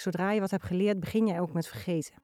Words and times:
zodra 0.00 0.30
je 0.30 0.40
wat 0.40 0.50
hebt 0.50 0.64
geleerd, 0.64 1.00
begin 1.00 1.26
je 1.26 1.40
ook 1.40 1.52
met 1.52 1.68
vergeten. 1.68 2.14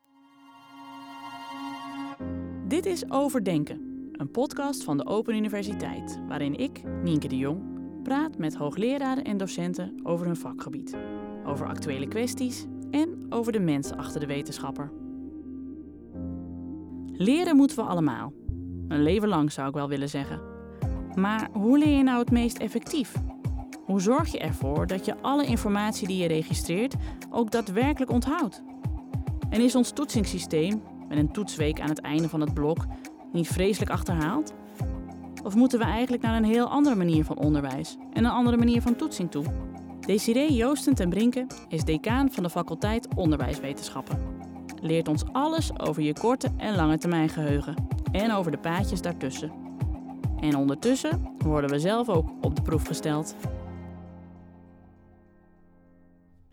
Dit 2.68 2.86
is 2.86 3.10
Overdenken, 3.10 4.08
een 4.12 4.30
podcast 4.30 4.84
van 4.84 4.96
de 4.96 5.06
Open 5.06 5.34
Universiteit, 5.34 6.20
waarin 6.28 6.54
ik, 6.58 6.82
Nienke 7.02 7.28
de 7.28 7.36
Jong, 7.36 7.62
praat 8.02 8.38
met 8.38 8.54
hoogleraren 8.54 9.24
en 9.24 9.36
docenten 9.36 10.00
over 10.02 10.26
hun 10.26 10.36
vakgebied, 10.36 10.96
over 11.44 11.66
actuele 11.66 12.08
kwesties 12.08 12.66
en 12.90 13.26
over 13.28 13.52
de 13.52 13.60
mensen 13.60 13.96
achter 13.96 14.20
de 14.20 14.26
wetenschapper. 14.26 14.92
Leren 17.12 17.56
moeten 17.56 17.76
we 17.76 17.82
allemaal. 17.82 18.32
Een 18.88 19.02
leven 19.02 19.28
lang 19.28 19.52
zou 19.52 19.68
ik 19.68 19.74
wel 19.74 19.88
willen 19.88 20.08
zeggen. 20.08 20.40
Maar 21.14 21.48
hoe 21.52 21.78
leer 21.78 21.96
je 21.96 22.02
nou 22.02 22.18
het 22.18 22.30
meest 22.30 22.58
effectief? 22.58 23.14
Hoe 23.86 24.00
zorg 24.00 24.32
je 24.32 24.38
ervoor 24.38 24.86
dat 24.86 25.04
je 25.04 25.20
alle 25.22 25.46
informatie 25.46 26.06
die 26.06 26.22
je 26.22 26.28
registreert 26.28 26.94
ook 27.30 27.50
daadwerkelijk 27.50 28.10
onthoudt? 28.10 28.62
En 29.50 29.60
is 29.60 29.74
ons 29.74 29.90
toetsingssysteem, 29.90 30.82
met 31.08 31.18
een 31.18 31.32
toetsweek 31.32 31.80
aan 31.80 31.88
het 31.88 32.00
einde 32.00 32.28
van 32.28 32.40
het 32.40 32.54
blok, 32.54 32.86
niet 33.32 33.48
vreselijk 33.48 33.90
achterhaald? 33.90 34.54
Of 35.44 35.54
moeten 35.54 35.78
we 35.78 35.84
eigenlijk 35.84 36.22
naar 36.22 36.36
een 36.36 36.44
heel 36.44 36.68
andere 36.68 36.96
manier 36.96 37.24
van 37.24 37.38
onderwijs 37.38 37.96
en 38.12 38.24
een 38.24 38.30
andere 38.30 38.56
manier 38.56 38.82
van 38.82 38.96
toetsing 38.96 39.30
toe? 39.30 39.44
Desiree 40.00 40.54
Joosten 40.54 40.94
ten 40.94 41.08
Brinke 41.08 41.46
is 41.68 41.84
decaan 41.84 42.30
van 42.30 42.42
de 42.42 42.50
faculteit 42.50 43.08
Onderwijswetenschappen. 43.14 44.18
Leert 44.80 45.08
ons 45.08 45.24
alles 45.32 45.78
over 45.80 46.02
je 46.02 46.12
korte 46.12 46.50
en 46.56 46.76
lange 46.76 46.98
termijn 46.98 47.28
geheugen 47.28 47.74
en 48.12 48.32
over 48.32 48.50
de 48.50 48.58
paadjes 48.58 49.02
daartussen. 49.02 49.52
En 50.40 50.56
ondertussen 50.56 51.28
worden 51.38 51.70
we 51.70 51.78
zelf 51.78 52.08
ook 52.08 52.28
op 52.40 52.56
de 52.56 52.62
proef 52.62 52.86
gesteld. 52.86 53.34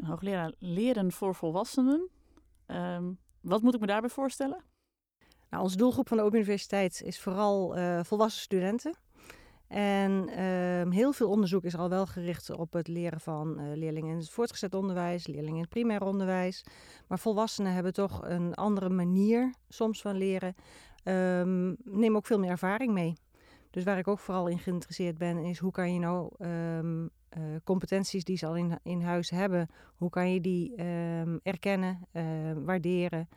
Hoogleraar 0.05 0.53
leren 0.57 1.11
voor 1.11 1.35
volwassenen. 1.35 2.09
Ehm, 2.65 3.11
wat 3.41 3.61
moet 3.61 3.73
ik 3.73 3.79
me 3.79 3.87
daarbij 3.87 4.09
voorstellen? 4.09 4.63
Nou, 5.49 5.63
onze 5.63 5.77
doelgroep 5.77 6.07
van 6.07 6.17
de 6.17 6.23
Open 6.23 6.37
Universiteit 6.37 7.01
is 7.01 7.19
vooral 7.19 7.77
uh, 7.77 8.03
volwassen 8.03 8.41
studenten. 8.41 8.95
En 9.67 10.29
uh, 10.29 10.93
heel 10.93 11.13
veel 11.13 11.29
onderzoek 11.29 11.63
is 11.63 11.75
al 11.75 11.89
wel 11.89 12.05
gericht 12.05 12.49
op 12.49 12.73
het 12.73 12.87
leren 12.87 13.19
van 13.19 13.59
uh, 13.59 13.75
leerlingen 13.75 14.11
in 14.11 14.17
het 14.17 14.29
voortgezet 14.29 14.73
onderwijs, 14.73 15.27
leerlingen 15.27 15.55
in 15.55 15.61
het 15.61 15.69
primair 15.69 16.03
onderwijs. 16.03 16.65
Maar 17.07 17.19
volwassenen 17.19 17.73
hebben 17.73 17.93
toch 17.93 18.21
een 18.23 18.53
andere 18.53 18.89
manier 18.89 19.53
soms 19.69 20.01
van 20.01 20.15
leren. 20.15 20.55
Um, 21.03 21.75
neem 21.83 22.15
ook 22.15 22.25
veel 22.25 22.39
meer 22.39 22.49
ervaring 22.49 22.93
mee. 22.93 23.13
Dus 23.69 23.83
waar 23.83 23.97
ik 23.97 24.07
ook 24.07 24.19
vooral 24.19 24.47
in 24.47 24.59
geïnteresseerd 24.59 25.17
ben, 25.17 25.37
is 25.37 25.57
hoe 25.57 25.71
kan 25.71 25.93
je 25.93 25.99
nou 25.99 26.29
uh, 27.37 27.43
competenties 27.63 28.23
die 28.23 28.37
ze 28.37 28.45
al 28.45 28.55
in, 28.55 28.79
in 28.83 29.01
huis 29.01 29.29
hebben, 29.29 29.69
hoe 29.95 30.09
kan 30.09 30.33
je 30.33 30.41
die 30.41 30.83
um, 30.83 31.39
erkennen, 31.43 32.07
waarderen, 32.65 33.29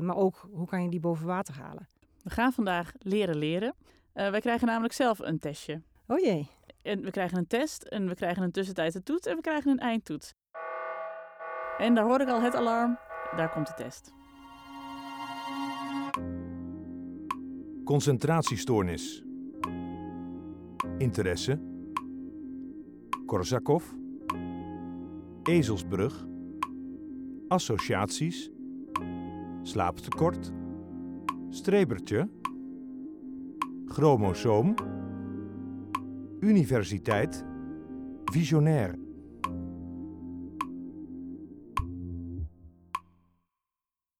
maar 0.00 0.16
ook 0.16 0.48
hoe 0.52 0.66
kan 0.66 0.82
je 0.82 0.88
die 0.88 1.00
boven 1.00 1.26
water 1.26 1.54
halen. 1.54 1.88
We 2.22 2.30
gaan 2.30 2.52
vandaag 2.52 2.92
leren 2.98 3.36
leren. 3.36 3.74
Uh, 4.14 4.30
wij 4.30 4.40
krijgen 4.40 4.66
namelijk 4.66 4.94
zelf 4.94 5.18
een 5.18 5.38
testje. 5.38 5.82
Oh 6.06 6.18
jee. 6.18 6.48
En 6.82 7.02
we 7.02 7.10
krijgen 7.10 7.38
een 7.38 7.46
test 7.46 7.82
en 7.82 8.08
we 8.08 8.14
krijgen 8.14 8.42
een 8.42 8.50
tussentijdse 8.50 9.02
toets 9.02 9.26
en 9.26 9.36
we 9.36 9.42
krijgen 9.42 9.70
een 9.70 9.78
eindtoets. 9.78 10.34
En 11.78 11.94
daar 11.94 12.04
hoor 12.04 12.20
ik 12.20 12.28
al 12.28 12.40
het 12.40 12.54
alarm. 12.54 12.98
Daar 13.36 13.50
komt 13.50 13.66
de 13.66 13.74
test. 13.74 14.14
Concentratiestoornis. 17.84 19.24
Interesse. 20.98 21.75
Korsakov. 23.26 23.84
Ezelsbrug. 25.42 26.14
Associaties. 27.48 28.50
Slaaptekort. 29.62 30.52
Strebertje 31.50 32.28
chromosoom, 33.86 34.74
universiteit, 36.40 37.44
visionair. 38.24 38.98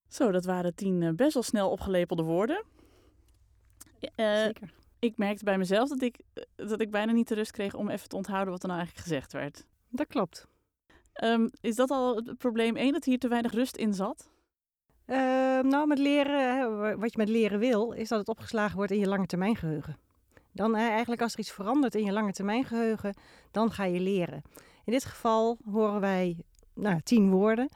Zo, 0.08 0.30
dat 0.30 0.44
waren 0.44 0.74
tien 0.74 1.02
uh, 1.02 1.12
best 1.12 1.34
wel 1.34 1.42
snel 1.42 1.70
opgelepelde 1.70 2.22
woorden. 2.22 2.64
Uh, 4.16 4.42
Zeker. 4.42 4.74
Ik 4.98 5.16
merkte 5.16 5.44
bij 5.44 5.58
mezelf 5.58 5.88
dat 5.88 6.02
ik, 6.02 6.18
eh, 6.34 6.42
dat 6.68 6.80
ik 6.80 6.90
bijna 6.90 7.12
niet 7.12 7.28
de 7.28 7.34
rust 7.34 7.50
kreeg 7.50 7.74
om 7.74 7.88
even 7.88 8.08
te 8.08 8.16
onthouden 8.16 8.52
wat 8.52 8.62
er 8.62 8.68
nou 8.68 8.80
eigenlijk 8.80 9.08
gezegd 9.08 9.32
werd. 9.32 9.66
Dat 9.88 10.06
klopt. 10.06 10.46
Um, 11.22 11.50
is 11.60 11.76
dat 11.76 11.90
al 11.90 12.16
het 12.16 12.38
probleem 12.38 12.76
één, 12.76 12.92
dat 12.92 13.04
hier 13.04 13.18
te 13.18 13.28
weinig 13.28 13.52
rust 13.52 13.76
in 13.76 13.94
zat? 13.94 14.30
Uh, 15.06 15.16
nou, 15.60 15.86
met 15.86 15.98
leren, 15.98 16.98
wat 16.98 17.12
je 17.12 17.18
met 17.18 17.28
leren 17.28 17.58
wil, 17.58 17.92
is 17.92 18.08
dat 18.08 18.18
het 18.18 18.28
opgeslagen 18.28 18.76
wordt 18.76 18.92
in 18.92 18.98
je 18.98 19.08
lange 19.08 19.26
termijn 19.26 19.56
geheugen. 19.56 19.98
Dan 20.52 20.74
eigenlijk 20.74 21.22
als 21.22 21.32
er 21.32 21.38
iets 21.38 21.52
verandert 21.52 21.94
in 21.94 22.04
je 22.04 22.12
lange 22.12 22.32
termijn 22.32 22.64
geheugen, 22.64 23.14
dan 23.50 23.72
ga 23.72 23.84
je 23.84 24.00
leren. 24.00 24.42
In 24.84 24.92
dit 24.92 25.04
geval 25.04 25.58
horen 25.70 26.00
wij 26.00 26.44
nou, 26.74 27.00
tien 27.00 27.30
woorden 27.30 27.68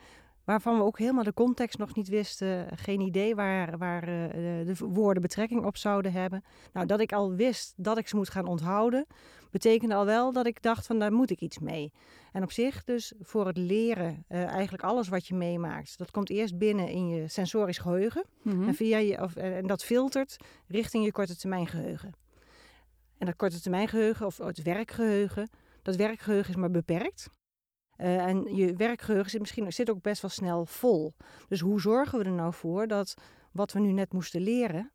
waarvan 0.44 0.76
we 0.76 0.84
ook 0.84 0.98
helemaal 0.98 1.24
de 1.24 1.34
context 1.34 1.78
nog 1.78 1.94
niet 1.94 2.08
wisten. 2.08 2.66
Geen 2.78 3.00
idee 3.00 3.34
waar, 3.34 3.78
waar 3.78 4.08
uh, 4.08 4.28
de 4.66 4.74
woorden 4.78 5.22
betrekking 5.22 5.64
op 5.64 5.76
zouden 5.76 6.12
hebben. 6.12 6.44
Nou, 6.72 6.86
dat 6.86 7.00
ik 7.00 7.12
al 7.12 7.34
wist 7.34 7.74
dat 7.76 7.98
ik 7.98 8.08
ze 8.08 8.16
moet 8.16 8.30
gaan 8.30 8.46
onthouden, 8.46 9.06
betekende 9.50 9.94
al 9.94 10.04
wel 10.04 10.32
dat 10.32 10.46
ik 10.46 10.62
dacht 10.62 10.86
van 10.86 10.98
daar 10.98 11.12
moet 11.12 11.30
ik 11.30 11.40
iets 11.40 11.58
mee. 11.58 11.92
En 12.32 12.42
op 12.42 12.52
zich 12.52 12.84
dus 12.84 13.12
voor 13.20 13.46
het 13.46 13.56
leren, 13.56 14.24
uh, 14.28 14.44
eigenlijk 14.44 14.82
alles 14.82 15.08
wat 15.08 15.26
je 15.26 15.34
meemaakt, 15.34 15.98
dat 15.98 16.10
komt 16.10 16.30
eerst 16.30 16.58
binnen 16.58 16.88
in 16.88 17.08
je 17.08 17.28
sensorisch 17.28 17.78
geheugen. 17.78 18.24
Mm-hmm. 18.42 18.68
en, 18.68 18.74
via 18.74 18.98
je, 18.98 19.22
of, 19.22 19.36
en 19.36 19.66
dat 19.66 19.84
filtert 19.84 20.36
richting 20.66 21.04
je 21.04 21.12
korte 21.12 21.36
termijn 21.36 21.66
geheugen. 21.66 22.12
En 23.18 23.26
dat 23.26 23.36
korte 23.36 23.60
termijn 23.60 23.88
geheugen 23.88 24.26
of 24.26 24.38
het 24.38 24.62
werkgeheugen, 24.62 25.50
dat 25.82 25.96
werkgeheugen 25.96 26.50
is 26.50 26.56
maar 26.56 26.70
beperkt. 26.70 27.30
Uh, 28.00 28.26
en 28.26 28.54
je 28.54 28.76
werkgeheugen 28.76 29.30
zit 29.30 29.40
misschien 29.40 29.72
zit 29.72 29.90
ook 29.90 30.02
best 30.02 30.22
wel 30.22 30.30
snel 30.30 30.66
vol. 30.66 31.14
Dus 31.48 31.60
hoe 31.60 31.80
zorgen 31.80 32.18
we 32.18 32.24
er 32.24 32.30
nou 32.30 32.52
voor 32.52 32.86
dat 32.86 33.14
wat 33.52 33.72
we 33.72 33.80
nu 33.80 33.92
net 33.92 34.12
moesten 34.12 34.40
leren, 34.40 34.90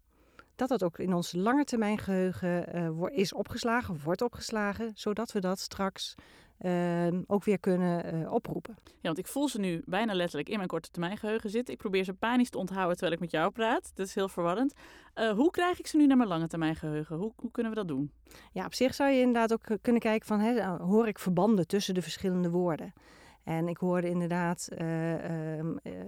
dat 0.55 0.69
dat 0.69 0.83
ook 0.83 0.99
in 0.99 1.13
ons 1.13 1.33
langetermijngeheugen 1.33 2.75
uh, 2.75 3.17
is 3.17 3.33
opgeslagen, 3.33 3.99
wordt 4.03 4.21
opgeslagen, 4.21 4.91
zodat 4.93 5.31
we 5.31 5.39
dat 5.39 5.59
straks 5.59 6.15
uh, 6.61 7.07
ook 7.27 7.43
weer 7.43 7.59
kunnen 7.59 8.15
uh, 8.15 8.33
oproepen. 8.33 8.75
Ja, 8.83 8.95
want 9.01 9.17
ik 9.17 9.27
voel 9.27 9.47
ze 9.47 9.59
nu 9.59 9.81
bijna 9.85 10.13
letterlijk 10.13 10.49
in 10.49 10.57
mijn 10.57 10.67
korte 10.67 10.89
termijn 10.89 11.17
geheugen 11.17 11.49
zitten. 11.49 11.73
Ik 11.73 11.79
probeer 11.79 12.03
ze 12.03 12.13
panisch 12.13 12.49
te 12.49 12.57
onthouden 12.57 12.91
terwijl 12.91 13.13
ik 13.13 13.19
met 13.19 13.31
jou 13.31 13.51
praat. 13.51 13.91
Dat 13.95 14.07
is 14.07 14.15
heel 14.15 14.29
verwarrend. 14.29 14.73
Uh, 15.15 15.31
hoe 15.31 15.51
krijg 15.51 15.79
ik 15.79 15.87
ze 15.87 15.97
nu 15.97 16.07
naar 16.07 16.17
mijn 16.17 16.29
lange 16.29 16.47
termijn 16.47 16.75
geheugen? 16.75 17.15
Hoe, 17.15 17.31
hoe, 17.35 17.51
kunnen 17.51 17.71
we 17.71 17.77
dat 17.77 17.87
doen? 17.87 18.11
Ja, 18.51 18.65
op 18.65 18.73
zich 18.73 18.93
zou 18.93 19.09
je 19.11 19.19
inderdaad 19.19 19.53
ook 19.53 19.77
kunnen 19.81 20.01
kijken 20.01 20.27
van, 20.27 20.39
hè, 20.39 20.65
hoor 20.65 21.07
ik 21.07 21.19
verbanden 21.19 21.67
tussen 21.67 21.93
de 21.93 22.01
verschillende 22.01 22.49
woorden? 22.49 22.93
En 23.45 23.67
ik 23.67 23.77
hoorde 23.77 24.09
inderdaad 24.09 24.69
uh, 24.77 25.13
uh, 25.13 25.65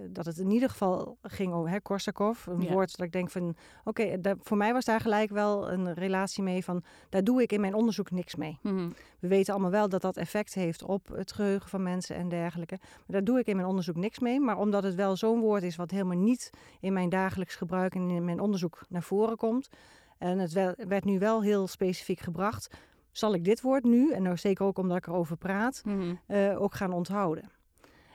dat 0.10 0.26
het 0.26 0.38
in 0.38 0.52
ieder 0.52 0.70
geval 0.70 1.18
ging 1.22 1.54
over 1.54 1.70
hè, 1.70 1.82
Korsakov. 1.82 2.46
Een 2.46 2.62
ja. 2.62 2.72
woord 2.72 2.98
dat 2.98 3.06
ik 3.06 3.12
denk 3.12 3.30
van, 3.30 3.56
oké, 3.84 4.02
okay, 4.02 4.36
voor 4.42 4.58
mij 4.58 4.74
was 4.74 4.86
daar 4.86 5.00
gelijk 5.00 5.30
wel 5.30 5.72
een 5.72 5.94
relatie 5.94 6.44
mee 6.44 6.64
van, 6.64 6.84
daar 7.10 7.24
doe 7.24 7.42
ik 7.42 7.52
in 7.52 7.62
mijn 7.62 7.74
onderzoek 7.74 8.12
niks 8.12 8.36
mee. 8.36 8.60
Mm-hmm. 8.62 8.94
We 9.20 9.28
weten 9.28 9.54
allemaal 9.54 9.72
wel 9.72 9.90
dat 9.90 10.02
dat 10.02 10.18
effect 10.18 10.54
heeft 10.54 10.84
op 10.84 11.08
het 11.08 11.32
geheugen 11.32 11.70
van 11.70 11.84
mensen 11.84 12.16
en 12.16 12.30
dergelijke. 12.30 12.78
Maar 12.80 13.06
daar 13.06 13.24
doe 13.24 13.40
ik 13.40 13.48
in 13.48 13.56
mijn 13.56 13.68
onderzoek 13.68 13.96
niks 13.96 14.20
mee. 14.20 14.40
Maar 14.40 14.58
omdat 14.58 14.84
het 14.84 14.96
wel 14.96 15.16
zo'n 15.16 15.40
woord 15.40 15.64
is 15.64 15.76
wat 15.76 15.92
helemaal 15.92 16.18
niet 16.18 16.50
in 16.80 16.94
mijn 16.94 17.10
dagelijks 17.10 17.56
gebruik 17.56 17.96
en 17.96 18.10
in 18.10 18.26
mijn 18.26 18.40
onderzoek 18.40 18.86
naar 18.90 19.04
voren 19.04 19.38
komt. 19.38 19.70
En 20.18 20.40
het 20.40 20.54
werd 20.88 21.04
nu 21.04 21.20
wel 21.20 21.42
heel 21.42 21.68
specifiek 21.68 22.20
gebracht 22.20 22.78
zal 23.18 23.34
ik 23.34 23.44
dit 23.44 23.62
woord 23.62 23.84
nu, 23.84 24.12
en 24.12 24.24
nou 24.24 24.38
zeker 24.38 24.66
ook 24.66 24.78
omdat 24.78 24.98
ik 24.98 25.08
erover 25.08 25.38
praat, 25.38 25.82
mm-hmm. 25.86 26.20
uh, 26.28 26.62
ook 26.62 26.76
gaan 26.76 26.94
onthouden. 26.94 27.50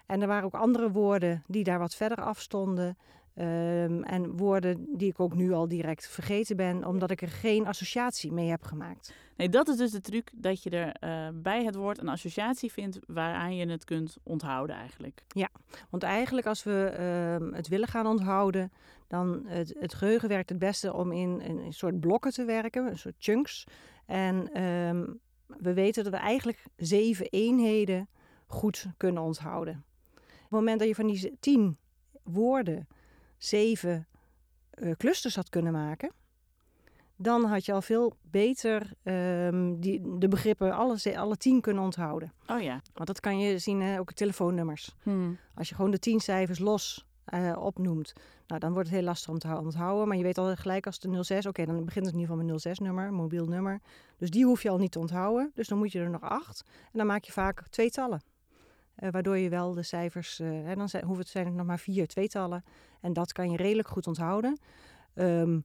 En 0.06 0.20
er 0.20 0.28
waren 0.28 0.44
ook 0.44 0.54
andere 0.54 0.90
woorden 0.90 1.42
die 1.46 1.64
daar 1.64 1.78
wat 1.78 1.94
verder 1.94 2.21
afstonden. 2.21 2.97
Um, 3.36 4.03
en 4.03 4.36
woorden 4.36 4.86
die 4.97 5.10
ik 5.10 5.21
ook 5.21 5.34
nu 5.34 5.53
al 5.53 5.68
direct 5.68 6.09
vergeten 6.09 6.56
ben, 6.56 6.84
omdat 6.84 7.10
ik 7.10 7.22
er 7.22 7.28
geen 7.28 7.66
associatie 7.66 8.32
mee 8.32 8.48
heb 8.48 8.62
gemaakt. 8.62 9.15
Nee, 9.36 9.48
dat 9.48 9.68
is 9.68 9.77
dus 9.77 9.91
de 9.91 10.00
truc 10.00 10.30
dat 10.34 10.62
je 10.62 10.71
er 10.71 10.97
uh, 11.00 11.41
bij 11.42 11.65
het 11.65 11.74
woord 11.74 11.98
een 11.98 12.09
associatie 12.09 12.72
vindt 12.72 12.98
waaraan 13.06 13.56
je 13.56 13.71
het 13.71 13.84
kunt 13.84 14.16
onthouden 14.22 14.77
eigenlijk. 14.77 15.22
Ja, 15.28 15.48
want 15.91 16.03
eigenlijk 16.03 16.47
als 16.47 16.62
we 16.62 16.97
uh, 17.41 17.54
het 17.56 17.68
willen 17.68 17.88
gaan 17.88 18.06
onthouden, 18.06 18.72
dan 19.09 19.42
het, 19.47 19.74
het 19.78 19.94
geheugen 19.94 20.28
werkt 20.28 20.48
het 20.48 20.59
beste 20.59 20.92
om 20.92 21.12
in, 21.12 21.41
in 21.41 21.59
een 21.59 21.72
soort 21.72 22.00
blokken 22.00 22.32
te 22.32 22.44
werken, 22.44 22.86
een 22.86 22.98
soort 22.98 23.15
chunks. 23.18 23.66
En 24.07 24.63
um, 24.63 25.21
we 25.47 25.72
weten 25.72 26.04
dat 26.04 26.13
we 26.13 26.19
eigenlijk 26.19 26.65
zeven 26.77 27.27
eenheden 27.27 28.09
goed 28.47 28.87
kunnen 28.97 29.22
onthouden. 29.22 29.84
Op 30.15 30.41
het 30.41 30.51
moment 30.51 30.78
dat 30.78 30.89
je 30.89 30.95
van 30.95 31.07
die 31.07 31.37
tien 31.41 31.78
woorden 32.22 32.89
zeven 33.39 34.07
uh, 34.78 34.93
clusters 34.97 35.34
had 35.34 35.49
kunnen 35.49 35.72
maken, 35.72 36.13
dan 37.16 37.45
had 37.45 37.65
je 37.65 37.72
al 37.72 37.83
veel 37.83 38.16
beter 38.22 38.91
ehm, 39.03 39.75
die, 39.81 40.19
de 40.19 40.28
begrippen 40.28 40.72
alle, 40.72 41.19
alle 41.19 41.37
tien 41.37 41.60
kunnen 41.60 41.83
onthouden. 41.83 42.33
Oh 42.47 42.60
ja. 42.60 42.81
Want 42.95 43.07
dat 43.07 43.21
kan 43.21 43.39
je 43.39 43.59
zien, 43.59 43.81
hè, 43.81 43.99
ook 43.99 44.09
in 44.09 44.15
telefoonnummers. 44.15 44.95
Hmm. 45.03 45.39
Als 45.54 45.69
je 45.69 45.75
gewoon 45.75 45.91
de 45.91 45.99
tien 45.99 46.21
cijfers 46.21 46.59
los 46.59 47.07
eh, 47.24 47.57
opnoemt, 47.59 48.13
nou, 48.47 48.60
dan 48.60 48.72
wordt 48.72 48.89
het 48.89 48.97
heel 48.98 49.07
lastig 49.07 49.30
om 49.30 49.39
te 49.39 49.47
hou- 49.47 49.65
onthouden. 49.65 50.09
Maar 50.09 50.16
je 50.16 50.22
weet 50.22 50.39
al 50.39 50.57
gelijk 50.57 50.86
als 50.86 50.98
de 50.98 51.22
06, 51.22 51.47
oké, 51.47 51.65
dan 51.65 51.84
begint 51.84 52.04
het 52.07 52.15
in 52.15 52.21
ieder 52.21 52.36
geval 52.36 52.53
met 52.53 52.60
06-nummer, 52.63 53.13
mobiel 53.13 53.47
nummer. 53.47 53.80
Dus 54.16 54.30
die 54.30 54.45
hoef 54.45 54.63
je 54.63 54.71
al 54.71 54.78
niet 54.78 54.92
te 54.92 54.98
onthouden. 54.98 55.51
Dus 55.54 55.69
dan 55.69 55.78
moet 55.78 55.92
je 55.92 56.01
er 56.01 56.10
nog 56.10 56.22
acht. 56.22 56.65
En 56.66 56.98
dan 56.98 57.07
maak 57.07 57.24
je 57.24 57.33
vaak 57.33 57.69
tweetallen. 57.69 58.22
Eh 58.95 59.10
waardoor 59.10 59.39
je 59.39 59.48
wel 59.48 59.74
de 59.74 59.83
cijfers, 59.83 60.41
eh, 60.41 60.48
hè, 60.48 60.74
dan 60.74 60.89
zijn, 60.89 61.04
hoeven 61.04 61.22
het 61.22 61.33
zijn 61.33 61.47
het 61.47 61.54
nog 61.54 61.66
maar 61.66 61.78
vier 61.78 62.07
tweetallen. 62.07 62.65
En 63.01 63.13
dat 63.13 63.33
kan 63.33 63.51
je 63.51 63.57
redelijk 63.57 63.89
goed 63.89 64.07
onthouden. 64.07 64.59
Ehm, 65.15 65.60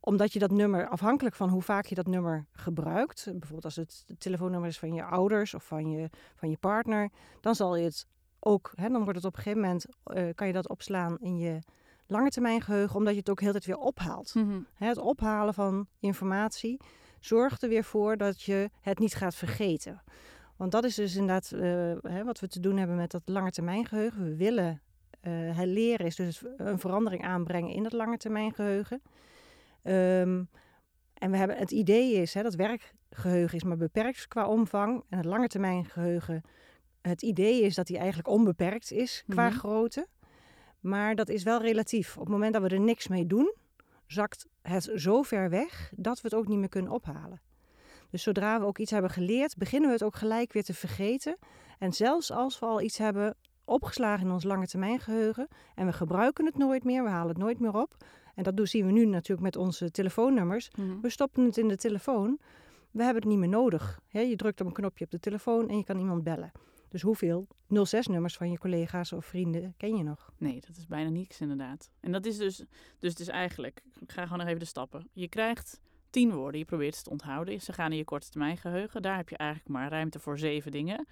omdat 0.00 0.32
je 0.32 0.38
dat 0.38 0.50
nummer, 0.50 0.88
afhankelijk 0.88 1.34
van 1.34 1.48
hoe 1.48 1.62
vaak 1.62 1.86
je 1.86 1.94
dat 1.94 2.06
nummer 2.06 2.46
gebruikt, 2.52 3.24
bijvoorbeeld 3.24 3.64
als 3.64 3.76
het 3.76 4.04
telefoonnummer 4.18 4.68
is 4.68 4.78
van 4.78 4.94
je 4.94 5.04
ouders 5.04 5.54
of 5.54 5.64
van 5.64 5.90
je, 5.90 6.10
van 6.34 6.50
je 6.50 6.56
partner, 6.56 7.10
dan 7.40 7.54
zal 7.54 7.76
je 7.76 7.84
het 7.84 8.06
ook, 8.44 8.72
hè, 8.74 8.88
dan 8.88 9.02
wordt 9.02 9.16
het 9.16 9.24
op 9.24 9.36
een 9.36 9.42
gegeven 9.42 9.60
moment, 9.60 9.86
eh, 10.04 10.28
kan 10.34 10.46
je 10.46 10.52
dat 10.52 10.68
opslaan 10.68 11.18
in 11.20 11.38
je 11.38 11.58
lange 12.06 12.30
termijn 12.30 12.60
geheugen, 12.60 12.96
omdat 12.96 13.12
je 13.12 13.18
het 13.18 13.30
ook 13.30 13.40
heel 13.40 13.52
de 13.52 13.60
tijd 13.60 13.76
weer 13.76 13.86
ophaalt. 13.86 14.34
Mhm. 14.34 14.60
Hè, 14.74 14.86
het 14.86 14.98
ophalen 14.98 15.54
van 15.54 15.86
informatie 15.98 16.80
zorgt 17.20 17.62
er 17.62 17.68
weer 17.68 17.84
voor 17.84 18.16
dat 18.16 18.42
je 18.42 18.70
het 18.80 18.98
niet 18.98 19.14
gaat 19.14 19.34
vergeten. 19.34 20.02
Want 20.56 20.72
dat 20.72 20.84
is 20.84 20.94
dus 20.94 21.16
inderdaad 21.16 21.52
eh, 21.52 22.12
hè, 22.12 22.24
wat 22.24 22.40
we 22.40 22.48
te 22.48 22.60
doen 22.60 22.76
hebben 22.76 22.96
met 22.96 23.10
dat 23.10 23.22
lange 23.24 23.50
termijn 23.50 23.86
geheugen. 23.86 24.24
We 24.24 24.36
willen 24.36 24.82
eh, 25.20 25.60
leren 25.64 26.06
is 26.06 26.16
dus 26.16 26.42
een 26.56 26.78
verandering 26.78 27.24
aanbrengen 27.24 27.70
in 27.70 27.82
dat 27.82 27.92
lange 27.92 28.16
termijn 28.16 28.54
geheugen. 28.54 29.02
Ehm, 29.82 30.42
en 31.14 31.30
we 31.30 31.36
hebben, 31.36 31.56
het 31.56 31.70
idee 31.70 32.12
is 32.12 32.34
hè, 32.34 32.42
dat 32.42 32.54
werkgeheugen 32.54 33.56
is 33.56 33.64
maar 33.64 33.76
beperkt 33.76 34.28
qua 34.28 34.46
omvang. 34.46 35.04
En 35.08 35.16
het 35.16 35.26
lange 35.26 35.48
termijn 35.48 35.84
geheugen, 35.84 36.42
het 37.08 37.22
idee 37.22 37.60
is 37.62 37.74
dat 37.74 37.86
die 37.86 37.98
eigenlijk 37.98 38.28
onbeperkt 38.28 38.92
is 38.92 39.24
qua 39.28 39.48
Mhm. 39.48 39.58
grootte. 39.58 40.06
Maar 40.80 41.14
dat 41.14 41.28
is 41.28 41.42
wel 41.42 41.60
relatief. 41.60 42.14
Op 42.16 42.20
het 42.22 42.32
moment 42.32 42.52
dat 42.52 42.62
we 42.62 42.68
er 42.68 42.80
niks 42.80 43.08
mee 43.08 43.26
doen, 43.26 43.54
zakt 44.06 44.46
het 44.62 44.90
zo 44.94 45.22
ver 45.22 45.50
weg 45.50 45.92
dat 45.96 46.20
we 46.20 46.28
het 46.28 46.34
ook 46.36 46.48
niet 46.48 46.58
meer 46.58 46.68
kunnen 46.68 46.92
ophalen. 46.92 47.40
Dus 48.10 48.22
zodra 48.22 48.60
we 48.60 48.66
ook 48.66 48.78
iets 48.78 48.90
hebben 48.90 49.10
geleerd, 49.10 49.56
beginnen 49.56 49.88
we 49.88 49.94
het 49.94 50.04
ook 50.04 50.14
gelijk 50.16 50.52
weer 50.52 50.64
te 50.64 50.74
vergeten. 50.74 51.36
En 51.78 51.92
zelfs 51.92 52.30
als 52.32 52.58
we 52.58 52.66
al 52.66 52.80
iets 52.80 52.98
hebben 52.98 53.36
opgeslagen 53.64 54.26
in 54.26 54.32
ons 54.32 54.44
lange 54.44 54.66
termijn 54.66 55.00
geheugen 55.00 55.48
en 55.74 55.86
we 55.86 55.92
gebruiken 55.92 56.46
het 56.46 56.58
nooit 56.58 56.84
meer, 56.84 57.02
we 57.02 57.08
halen 57.08 57.28
het 57.28 57.38
nooit 57.38 57.60
meer 57.60 57.74
op. 57.76 57.96
En 58.34 58.42
dat 58.42 58.56
doen- 58.56 58.66
zien 58.66 58.86
we 58.86 58.92
nu 58.92 59.04
natuurlijk 59.06 59.42
met 59.42 59.56
onze 59.56 59.90
telefoonnummers. 59.90 60.70
Mhm. 60.76 61.00
We 61.00 61.10
stoppen 61.10 61.44
het 61.44 61.56
in 61.56 61.68
de 61.68 61.76
telefoon. 61.76 62.38
We 62.90 63.02
hebben 63.02 63.22
het 63.22 63.30
niet 63.30 63.40
meer 63.40 63.48
nodig. 63.48 64.00
Je 64.08 64.36
drukt 64.36 64.60
op 64.60 64.66
een 64.66 64.72
knopje 64.72 65.04
op 65.04 65.10
de 65.10 65.20
telefoon 65.20 65.68
en 65.68 65.76
je 65.76 65.84
kan 65.84 65.98
iemand 65.98 66.22
bellen. 66.24 66.52
Dus 66.94 67.02
hoeveel 67.02 67.46
06-nummers 67.68 68.36
van 68.36 68.50
je 68.50 68.58
collega's 68.58 69.12
of 69.12 69.26
vrienden 69.26 69.74
ken 69.76 69.96
je 69.96 70.02
nog? 70.02 70.32
Nee, 70.38 70.60
dat 70.60 70.76
is 70.76 70.86
bijna 70.86 71.10
niks 71.10 71.40
inderdaad. 71.40 71.90
En 72.00 72.12
dat 72.12 72.26
is 72.26 72.36
dus, 72.36 72.56
dus 72.98 73.10
het 73.10 73.20
is 73.20 73.28
eigenlijk, 73.28 73.82
ik 74.00 74.12
ga 74.12 74.22
gewoon 74.22 74.38
nog 74.38 74.46
even 74.46 74.58
de 74.60 74.64
stappen. 74.64 75.08
Je 75.12 75.28
krijgt 75.28 75.80
tien 76.10 76.32
woorden, 76.32 76.58
je 76.58 76.64
probeert 76.64 76.94
ze 76.94 77.02
te 77.02 77.10
onthouden. 77.10 77.60
Ze 77.60 77.72
gaan 77.72 77.90
in 77.90 77.96
je 77.96 78.04
korte 78.04 78.28
termijn 78.28 78.56
geheugen. 78.56 79.02
Daar 79.02 79.16
heb 79.16 79.28
je 79.28 79.36
eigenlijk 79.36 79.70
maar 79.70 79.90
ruimte 79.90 80.18
voor 80.18 80.38
zeven 80.38 80.70
dingen. 80.70 81.06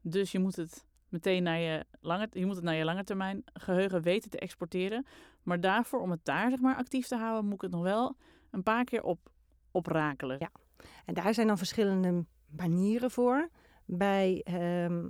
Dus 0.00 0.32
je 0.32 0.38
moet 0.38 0.56
het 0.56 0.84
meteen 1.08 1.42
naar 1.42 1.58
je 1.58 1.84
lange, 2.00 2.28
je 2.30 2.46
moet 2.46 2.56
het 2.56 2.64
naar 2.64 2.74
je 2.74 2.84
lange 2.84 3.04
termijn 3.04 3.44
geheugen 3.52 4.02
weten 4.02 4.30
te 4.30 4.38
exporteren. 4.38 5.06
Maar 5.42 5.60
daarvoor, 5.60 6.00
om 6.00 6.10
het 6.10 6.24
daar 6.24 6.50
zeg 6.50 6.60
maar 6.60 6.76
actief 6.76 7.06
te 7.06 7.16
houden, 7.16 7.44
moet 7.44 7.54
ik 7.54 7.60
het 7.60 7.70
nog 7.70 7.82
wel 7.82 8.16
een 8.50 8.62
paar 8.62 8.84
keer 8.84 9.02
op, 9.02 9.30
oprakelen. 9.70 10.36
Ja. 10.38 10.50
En 11.04 11.14
daar 11.14 11.34
zijn 11.34 11.46
dan 11.46 11.58
verschillende 11.58 12.24
manieren 12.46 13.10
voor. 13.10 13.48
Bij 13.84 14.40
ehm, 14.44 15.04
eh, 15.04 15.08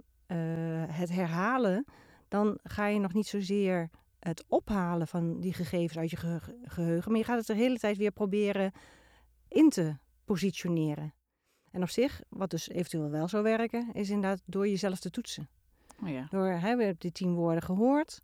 het 0.86 1.10
herhalen, 1.10 1.84
dan 2.28 2.58
ga 2.62 2.86
je 2.86 2.98
nog 2.98 3.12
niet 3.12 3.26
zozeer 3.26 3.90
het 4.18 4.44
ophalen 4.48 5.08
van 5.08 5.40
die 5.40 5.52
gegevens 5.52 5.98
uit 5.98 6.10
je 6.10 6.16
gehe- 6.16 6.40
geheugen, 6.64 7.10
maar 7.10 7.20
je 7.20 7.26
gaat 7.26 7.38
het 7.38 7.46
de 7.46 7.54
hele 7.54 7.78
tijd 7.78 7.96
weer 7.96 8.10
proberen 8.10 8.72
in 9.48 9.68
te 9.70 9.96
positioneren. 10.24 11.14
En 11.70 11.82
op 11.82 11.88
zich, 11.88 12.22
wat 12.28 12.50
dus 12.50 12.68
eventueel 12.68 13.10
wel 13.10 13.28
zou 13.28 13.42
werken, 13.42 13.92
is 13.92 14.10
inderdaad 14.10 14.42
door 14.44 14.68
jezelf 14.68 14.98
te 14.98 15.10
toetsen. 15.10 15.48
Oh 16.02 16.08
ja. 16.08 16.26
Door, 16.30 16.46
hè, 16.46 16.76
we 16.76 16.84
hebben 16.84 16.96
die 16.98 17.12
tien 17.12 17.34
woorden 17.34 17.62
gehoord. 17.62 18.20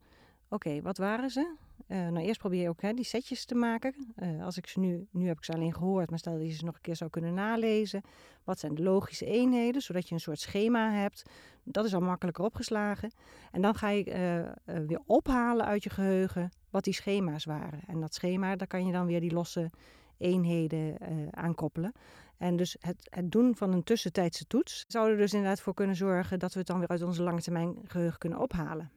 Oké, 0.48 0.82
wat 0.82 0.98
waren 0.98 1.30
ze? 1.30 1.56
Eh, 1.86 2.08
nou, 2.08 2.26
eerst 2.26 2.38
probeer 2.38 2.62
je 2.62 2.68
ook 2.68 2.82
hè, 2.82 2.92
die 2.92 3.04
setjes 3.04 3.44
te 3.44 3.54
maken. 3.54 3.94
Eh, 4.16 4.44
als 4.44 4.56
ik 4.56 4.66
ze 4.66 4.80
nu, 4.80 5.06
nu 5.10 5.26
heb 5.26 5.36
ik 5.36 5.44
ze 5.44 5.52
alleen 5.52 5.74
gehoord, 5.74 6.10
maar 6.10 6.18
stel 6.18 6.38
dat 6.38 6.46
je 6.46 6.52
ze 6.52 6.64
nog 6.64 6.74
een 6.74 6.80
keer 6.80 6.96
zou 6.96 7.10
kunnen 7.10 7.34
nalezen. 7.34 8.02
Wat 8.44 8.58
zijn 8.58 8.74
de 8.74 8.82
logische 8.82 9.26
eenheden, 9.26 9.82
zodat 9.82 10.08
je 10.08 10.14
een 10.14 10.20
soort 10.20 10.40
schema 10.40 10.90
hebt. 10.92 11.22
Dat 11.64 11.84
is 11.84 11.94
al 11.94 12.00
makkelijker 12.00 12.44
opgeslagen. 12.44 13.10
En 13.52 13.62
dan 13.62 13.74
ga 13.74 13.88
je 13.88 14.04
eh, 14.04 14.80
weer 14.86 15.00
ophalen 15.06 15.66
uit 15.66 15.82
je 15.82 15.90
geheugen 15.90 16.50
wat 16.70 16.84
die 16.84 16.94
schema's 16.94 17.44
waren. 17.44 17.80
En 17.86 18.00
dat 18.00 18.14
schema, 18.14 18.56
daar 18.56 18.66
kan 18.66 18.86
je 18.86 18.92
dan 18.92 19.06
weer 19.06 19.20
die 19.20 19.32
losse 19.32 19.70
eenheden 20.18 20.98
eh 20.98 21.28
aan 21.30 21.54
koppelen. 21.54 21.92
En 22.38 22.56
dus 22.56 22.76
het, 22.80 23.08
het 23.10 23.32
doen 23.32 23.56
van 23.56 23.72
een 23.72 23.84
tussentijdse 23.84 24.46
toets 24.46 24.84
zou 24.88 25.10
er 25.10 25.16
dus 25.16 25.32
inderdaad 25.32 25.60
voor 25.60 25.74
kunnen 25.74 25.96
zorgen 25.96 26.38
dat 26.38 26.52
we 26.52 26.58
het 26.58 26.68
dan 26.68 26.78
weer 26.78 26.88
uit 26.88 27.02
onze 27.02 27.22
lange 27.22 27.40
termijn 27.40 27.76
geheugen 27.84 28.18
kunnen 28.18 28.38
ophalen. 28.38 28.90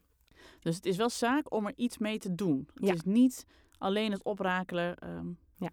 Dus 0.62 0.75
het 0.75 0.86
is 0.86 0.98
wel 0.98 1.10
zaak 1.10 1.54
om 1.54 1.66
er 1.68 1.74
iets 1.75 1.98
mee 1.98 2.18
te 2.18 2.36
doen. 2.36 2.68
Het 2.74 2.88
Ja. 2.88 2.94
is 2.94 3.04
niet 3.04 3.46
alleen 3.78 4.12
het 4.12 4.24
oprakelen. 4.24 4.96
ehm, 4.98 5.28
Ja. 5.56 5.69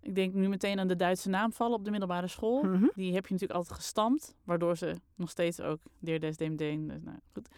Ik 0.00 0.14
denk 0.14 0.34
nu 0.34 0.48
meteen 0.48 0.78
aan 0.78 0.88
de 0.88 0.96
Duitse 0.96 1.28
naamvallen 1.28 1.78
op 1.78 1.84
de 1.84 1.90
middelbare 1.90 2.26
school. 2.28 2.62
Mhm. 2.62 2.86
Die 2.94 3.14
heb 3.14 3.26
je 3.26 3.32
natuurlijk 3.32 3.58
altijd 3.60 3.78
gestampt, 3.78 4.34
waardoor 4.44 4.76
ze 4.76 4.94
nog 5.14 5.30
steeds 5.30 5.60
ook 5.60 5.80
Deer 5.98 6.20
des 6.20 6.36
Dem 6.36 6.56
Deen. 6.56 6.88
Dus 6.88 7.02
nou 7.02 7.16
goed. 7.32 7.48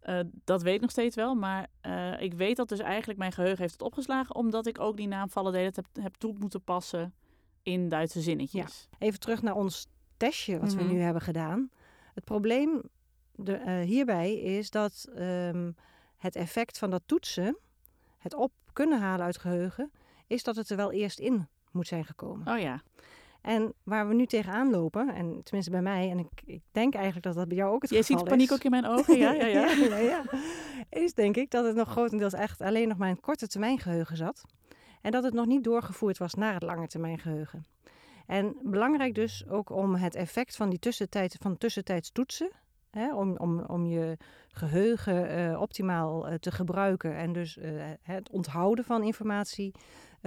Eh, 0.00 0.20
dat 0.44 0.62
weet 0.62 0.74
ik 0.74 0.80
nog 0.80 0.90
steeds 0.90 1.16
wel, 1.16 1.34
maar 1.34 1.66
eh, 1.80 2.20
ik 2.20 2.34
weet 2.34 2.56
dat 2.56 2.68
dus 2.68 2.78
eigenlijk 2.78 3.18
mijn 3.18 3.32
geheugen 3.32 3.58
heeft 3.60 3.72
het 3.72 3.82
opgeslagen, 3.82 4.34
omdat 4.34 4.66
ik 4.66 4.80
ook 4.80 4.96
die 4.96 5.06
naamvallen 5.08 5.52
de 5.52 5.58
hele 5.58 5.70
tijd 5.72 5.86
heb, 5.92 6.04
heb 6.04 6.14
toe 6.14 6.34
moeten 6.38 6.62
passen 6.62 7.14
in 7.62 7.88
Duitse 7.88 8.20
zinnetjes. 8.20 8.88
Even 8.98 9.20
terug 9.20 9.42
naar 9.42 9.54
ons 9.56 9.86
testje 10.16 10.58
wat 10.58 10.74
Mhm. 10.74 10.86
we 10.86 10.92
nu 10.92 10.98
hebben 11.00 11.22
gedaan. 11.22 11.70
Het 12.14 12.24
probleem 12.24 12.82
de, 13.34 13.54
eh, 13.54 13.80
hierbij 13.80 14.34
is 14.34 14.70
dat 14.70 15.08
ehm, 15.14 15.70
het 16.22 16.36
effect 16.36 16.78
van 16.78 16.90
dat 16.90 17.02
toetsen, 17.06 17.56
het 18.18 18.34
op 18.34 18.52
kunnen 18.72 19.00
halen 19.00 19.26
uit 19.26 19.38
geheugen, 19.38 19.92
is 20.26 20.42
dat 20.42 20.56
het 20.56 20.70
er 20.70 20.76
wel 20.76 20.92
eerst 20.92 21.18
in 21.18 21.48
moet 21.70 21.86
zijn 21.86 22.04
gekomen. 22.04 22.54
Oh 22.54 22.60
ja, 22.60 22.82
En 23.40 23.74
waar 23.82 24.08
we 24.08 24.14
nu 24.14 24.26
tegenaan 24.26 24.70
lopen, 24.70 25.14
en 25.14 25.42
tenminste 25.42 25.70
bij 25.70 25.82
mij, 25.82 26.10
en 26.10 26.18
ik, 26.18 26.42
ik 26.44 26.62
denk 26.72 26.94
eigenlijk 26.94 27.24
dat 27.24 27.34
dat 27.34 27.48
bij 27.48 27.56
jou 27.56 27.74
ook 27.74 27.82
het 27.82 27.90
je 27.90 27.96
geval 27.96 28.16
ziet 28.16 28.24
de 28.24 28.30
paniek 28.30 28.50
is. 28.50 28.56
ook 28.56 28.64
in 28.64 28.70
mijn 28.70 28.86
ogen. 28.86 29.18
Ja, 29.18 29.32
ja, 29.32 29.46
ja. 29.46 29.70
ja, 29.96 29.96
ja. 29.96 30.24
Is 30.90 31.14
denk 31.14 31.36
ik 31.36 31.50
dat 31.50 31.64
het 31.64 31.74
nog 31.74 31.90
grotendeels 31.90 32.32
echt 32.32 32.60
alleen 32.60 32.88
nog 32.88 32.98
maar 32.98 33.08
in 33.08 33.14
het 33.14 33.22
korte 33.22 33.46
termijn 33.46 33.78
geheugen 33.78 34.16
zat. 34.16 34.42
En 35.00 35.10
dat 35.10 35.24
het 35.24 35.34
nog 35.34 35.46
niet 35.46 35.64
doorgevoerd 35.64 36.18
was 36.18 36.34
naar 36.34 36.54
het 36.54 36.62
lange 36.62 36.86
termijn 36.86 37.18
geheugen. 37.18 37.64
En 38.26 38.56
belangrijk 38.62 39.14
dus 39.14 39.48
ook 39.48 39.70
om 39.70 39.94
het 39.94 40.14
effect 40.14 40.56
van 40.56 40.70
die 40.70 40.78
tussentijd, 40.78 41.36
van 41.40 41.58
tussentijds 41.58 42.10
toetsen, 42.12 42.50
hè, 42.92 43.14
om, 43.14 43.36
om, 43.36 43.60
om 43.60 43.86
je 43.86 44.16
geheugen 44.48 45.28
eh, 45.28 45.60
optimaal 45.60 46.28
eh, 46.28 46.34
te 46.34 46.50
gebruiken 46.50 47.16
en 47.16 47.32
dus 47.32 47.56
eh, 47.56 47.90
het 48.02 48.30
onthouden 48.30 48.84
van 48.84 49.02
informatie 49.02 49.74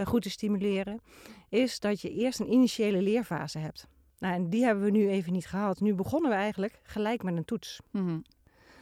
goed 0.03 0.21
te 0.21 0.29
stimuleren, 0.29 1.01
is 1.49 1.79
dat 1.79 2.01
je 2.01 2.09
eerst 2.09 2.39
een 2.39 2.51
initiële 2.51 3.01
leerfase 3.01 3.59
hebt. 3.59 3.87
Nou, 4.17 4.33
en 4.33 4.49
die 4.49 4.63
hebben 4.63 4.83
we 4.83 4.89
nu 4.89 5.09
even 5.09 5.33
niet 5.33 5.47
gehad. 5.47 5.79
Nu 5.79 5.93
begonnen 5.93 6.31
we 6.31 6.37
eigenlijk 6.37 6.79
gelijk 6.83 7.23
met 7.23 7.37
een 7.37 7.45
toets. 7.45 7.81
Mhm. 7.91 8.19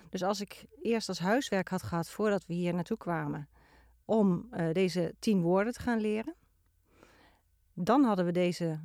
Dus 0.09 0.23
als 0.23 0.41
ik 0.41 0.65
eerst 0.81 1.09
als 1.09 1.19
huiswerk 1.19 1.69
had 1.69 1.83
gehad 1.83 2.09
voordat 2.09 2.45
we 2.45 2.53
hier 2.53 2.73
naartoe 2.73 2.97
kwamen 2.97 3.49
om 4.05 4.49
deze 4.71 5.15
tien 5.19 5.41
woorden 5.41 5.73
te 5.73 5.79
gaan 5.79 5.99
leren, 5.99 6.35
dan 7.73 8.03
hadden 8.03 8.25
we 8.25 8.31
deze 8.31 8.79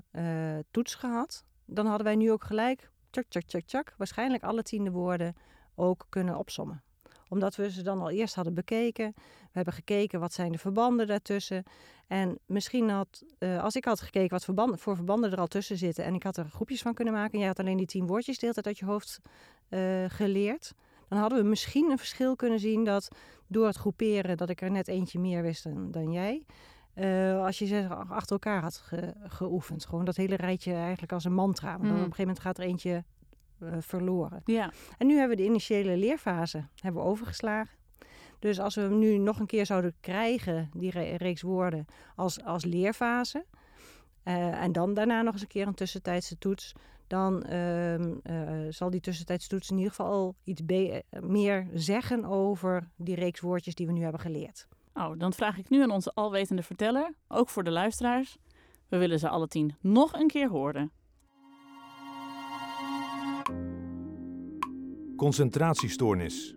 toets 0.71 0.95
gehad. 0.95 1.45
Dan 1.65 1.87
hadden 1.87 2.07
wij 2.07 2.17
nu 2.17 2.33
ook 2.33 2.45
gelijk, 2.45 2.91
tjak, 3.11 3.25
tjak, 3.29 3.43
tjak, 3.43 3.63
tjak, 3.63 3.95
waarschijnlijk 3.97 4.43
alle 4.43 4.63
tiende 4.63 4.91
woorden 4.91 5.37
ook 5.75 6.07
kunnen 6.09 6.37
opsommen. 6.37 6.83
Omdat 7.29 7.57
we 7.57 7.71
ze 7.71 7.83
dan 7.83 8.01
al 8.01 8.11
eerst 8.11 8.35
hadden 8.35 8.55
bekeken. 8.55 9.13
We 9.17 9.51
hebben 9.53 9.75
gekeken 9.75 10.21
wat 10.21 10.33
zijn 10.33 10.53
de 10.53 10.59
verbanden 10.59 11.07
daartussen. 11.07 11.65
En 12.07 12.39
misschien 12.47 12.89
had, 12.91 13.25
eh, 13.39 13.63
als 13.63 13.77
ik 13.77 13.85
had 13.85 14.01
gekeken 14.01 14.31
wat 14.31 14.45
verbanden, 14.45 14.79
voor 14.79 14.97
verbanden 14.97 15.33
er 15.33 15.39
al 15.39 15.47
tussen 15.47 15.77
zitten 15.77 16.05
en 16.05 16.15
ik 16.15 16.23
had 16.23 16.37
er 16.37 16.49
groepjes 16.49 16.83
van 16.83 16.95
kunnen 16.95 17.15
maken. 17.15 17.33
En 17.33 17.39
jij 17.39 17.49
had 17.49 17.59
alleen 17.59 17.77
die 17.77 17.87
tien 17.87 18.07
woordjes 18.07 18.39
de 18.39 18.47
hele 18.47 18.63
uit 18.63 18.79
je 18.79 18.85
hoofd 18.85 19.21
eh, 19.69 20.05
geleerd 20.09 20.75
dan 21.09 21.19
hadden 21.19 21.43
we 21.43 21.49
misschien 21.49 21.91
een 21.91 21.99
verschil 21.99 22.37
kunnen 22.37 22.61
zien 22.61 22.85
dat 22.85 23.09
door 23.47 23.67
het 23.67 23.77
groeperen 23.77 24.37
dat 24.37 24.51
ik 24.51 24.61
er 24.61 24.71
net 24.71 24.89
eentje 24.89 25.19
meer 25.19 25.43
wist 25.43 25.65
dan, 25.65 25.91
dan 25.91 26.13
jij. 26.13 26.45
Eh, 26.99 27.45
als 27.45 27.59
je 27.59 27.67
ze 27.67 27.89
achter 28.09 28.33
elkaar 28.33 28.63
had 28.63 28.77
ge- 28.77 29.15
geoefend. 29.23 29.87
Gewoon 29.87 30.05
dat 30.05 30.17
hele 30.17 30.37
rijtje 30.37 30.75
eigenlijk 30.75 31.13
als 31.13 31.25
een 31.25 31.35
mantra. 31.35 31.69
Maar 31.71 31.79
dan 31.79 31.89
op 31.89 31.93
een 31.95 32.01
gegeven 32.01 32.21
moment 32.21 32.41
gaat 32.41 32.59
er 32.59 32.65
eentje 32.65 33.05
eh, 33.61 33.73
verloren. 33.79 34.41
ja. 34.45 34.73
En 34.99 35.07
nu 35.07 35.17
hebben 35.19 35.37
we 35.37 35.43
de 35.43 35.49
initiële 35.49 35.97
leerfase 35.97 36.65
hebben 36.81 37.03
we 37.03 37.09
overgeslagen. 37.09 37.77
Dus 38.39 38.61
als 38.61 38.75
we 38.75 38.81
hem 38.81 38.99
nu 38.99 39.19
nog 39.19 39.39
een 39.41 39.47
keer 39.47 39.67
zouden 39.67 39.95
krijgen, 40.01 40.71
die 40.77 40.91
re- 40.91 41.15
reeks 41.17 41.43
woorden, 41.43 41.85
als, 42.17 42.45
als 42.45 42.65
leerfase. 42.65 43.45
Eh, 44.23 44.63
en 44.63 44.73
dan 44.73 44.95
daarna 44.95 45.23
nog 45.23 45.33
eens 45.33 45.43
een 45.43 45.49
keer 45.49 45.67
een 45.67 45.75
tussentijdse 45.75 46.39
toets. 46.39 46.73
Dan 47.07 47.43
ehm, 47.43 48.15
eh, 48.23 48.51
zal 48.69 48.91
die 48.91 49.01
tussentijdse 49.01 49.49
toets 49.49 49.71
in 49.71 49.77
ieder 49.77 49.91
geval 49.93 50.13
al 50.13 50.35
iets 50.45 50.63
meer 51.21 51.67
zeggen 51.75 52.25
over 52.25 52.89
die 52.97 53.15
reeks 53.15 53.41
woordjes 53.41 53.75
die 53.75 53.87
we 53.87 53.93
nu 53.93 54.03
hebben 54.03 54.21
geleerd. 54.21 54.68
Oh, 54.99 55.13
dan 55.19 55.33
vraag 55.33 55.59
ik 55.59 55.69
nu 55.69 55.83
aan 55.83 55.91
onze 55.91 56.13
alwetende 56.15 56.63
verteller, 56.63 57.15
ook 57.29 57.49
voor 57.49 57.65
de 57.65 57.71
luisteraars. 57.71 58.39
We 58.89 58.99
willen 58.99 59.19
ze 59.19 59.29
alle 59.29 59.49
tien 59.49 59.77
nog 59.81 60.13
een 60.13 60.27
keer 60.27 60.49
horen. 60.49 60.93
Concentratiestoornis. 65.17 66.55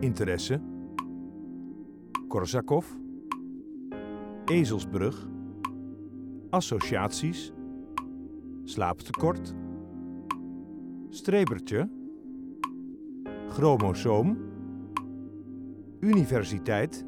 Interesse. 0.00 0.62
Korsakov. 2.28 2.86
Ezelsbrug. 4.44 5.28
Associaties. 6.50 7.52
Slaaptekort. 8.64 9.54
Strebertje. 11.08 11.90
Chromosoom. 13.48 14.47
Universiteit. 16.00 17.04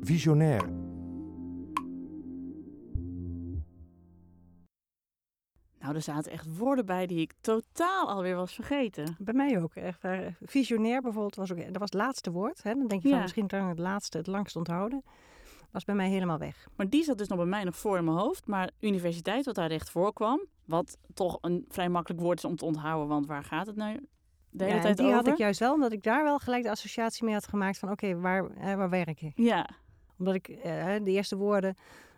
Visionair. 0.00 0.70
Nou, 5.78 5.94
er 5.94 6.02
zaten 6.02 6.32
echt 6.32 6.56
woorden 6.58 6.86
bij 6.86 7.06
die 7.06 7.20
ik 7.20 7.32
totaal 7.40 8.08
alweer 8.10 8.36
was 8.36 8.54
vergeten. 8.54 9.16
Bij 9.18 9.34
mij 9.34 9.62
ook. 9.62 9.74
Echt, 9.74 10.04
eh, 10.04 10.18
visionair 10.40 11.00
bijvoorbeeld 11.02 11.34
was 11.34 11.52
ook, 11.52 11.58
dat 11.58 11.70
was 11.78 11.90
het 11.90 11.94
laatste 12.00 12.30
woord. 12.30 12.62
Hè? 12.62 12.74
Dan 12.74 12.86
denk 12.86 13.02
je 13.02 13.08
Ja. 13.08 13.14
van 13.14 13.22
misschien 13.22 13.46
kan 13.46 13.60
ik 13.62 13.68
het 13.68 13.78
laatste 13.78 14.18
het 14.18 14.26
langst 14.26 14.56
onthouden. 14.56 15.02
Was 15.70 15.84
bij 15.84 15.94
mij 15.94 16.08
helemaal 16.08 16.38
weg. 16.38 16.68
Maar 16.76 16.88
die 16.88 17.02
zat 17.04 17.18
dus 17.18 17.28
nog 17.28 17.38
bij 17.38 17.46
mij 17.46 17.64
nog 17.64 17.76
voor 17.76 17.98
in 17.98 18.04
mijn 18.04 18.16
hoofd. 18.16 18.46
Maar 18.46 18.70
universiteit, 18.80 19.44
wat 19.44 19.54
daar 19.54 19.68
recht 19.68 19.90
voor 19.90 20.12
kwam, 20.12 20.46
wat 20.64 20.98
toch 21.14 21.38
een 21.40 21.64
vrij 21.68 21.88
makkelijk 21.88 22.22
woord 22.22 22.38
is 22.38 22.44
om 22.44 22.56
te 22.56 22.64
onthouden, 22.64 23.08
want 23.08 23.26
waar 23.26 23.44
gaat 23.44 23.66
het 23.66 23.76
nou 23.76 24.06
de 24.52 24.64
hele 24.64 24.68
Ja, 24.76 24.76
en 24.76 24.82
tijd 24.82 24.96
die 24.96 25.06
over? 25.06 25.16
had 25.18 25.26
ik 25.26 25.36
juist 25.36 25.60
wel, 25.60 25.72
omdat 25.74 25.92
ik 25.92 26.02
daar 26.02 26.22
wel 26.24 26.38
gelijk 26.38 26.62
de 26.62 26.70
associatie 26.70 27.24
mee 27.24 27.34
had 27.34 27.46
gemaakt 27.46 27.78
van 27.78 27.90
oké, 27.90 28.16
waar, 28.20 28.50
eh, 28.50 28.74
waar 28.74 28.90
werk 28.90 29.20
ik? 29.22 29.32
Ja, 29.34 29.68
Omdat 30.18 30.34
ik 30.34 30.48
eh, 30.48 30.94
de 31.02 31.10
eerste 31.10 31.36
woorden, 31.36 31.74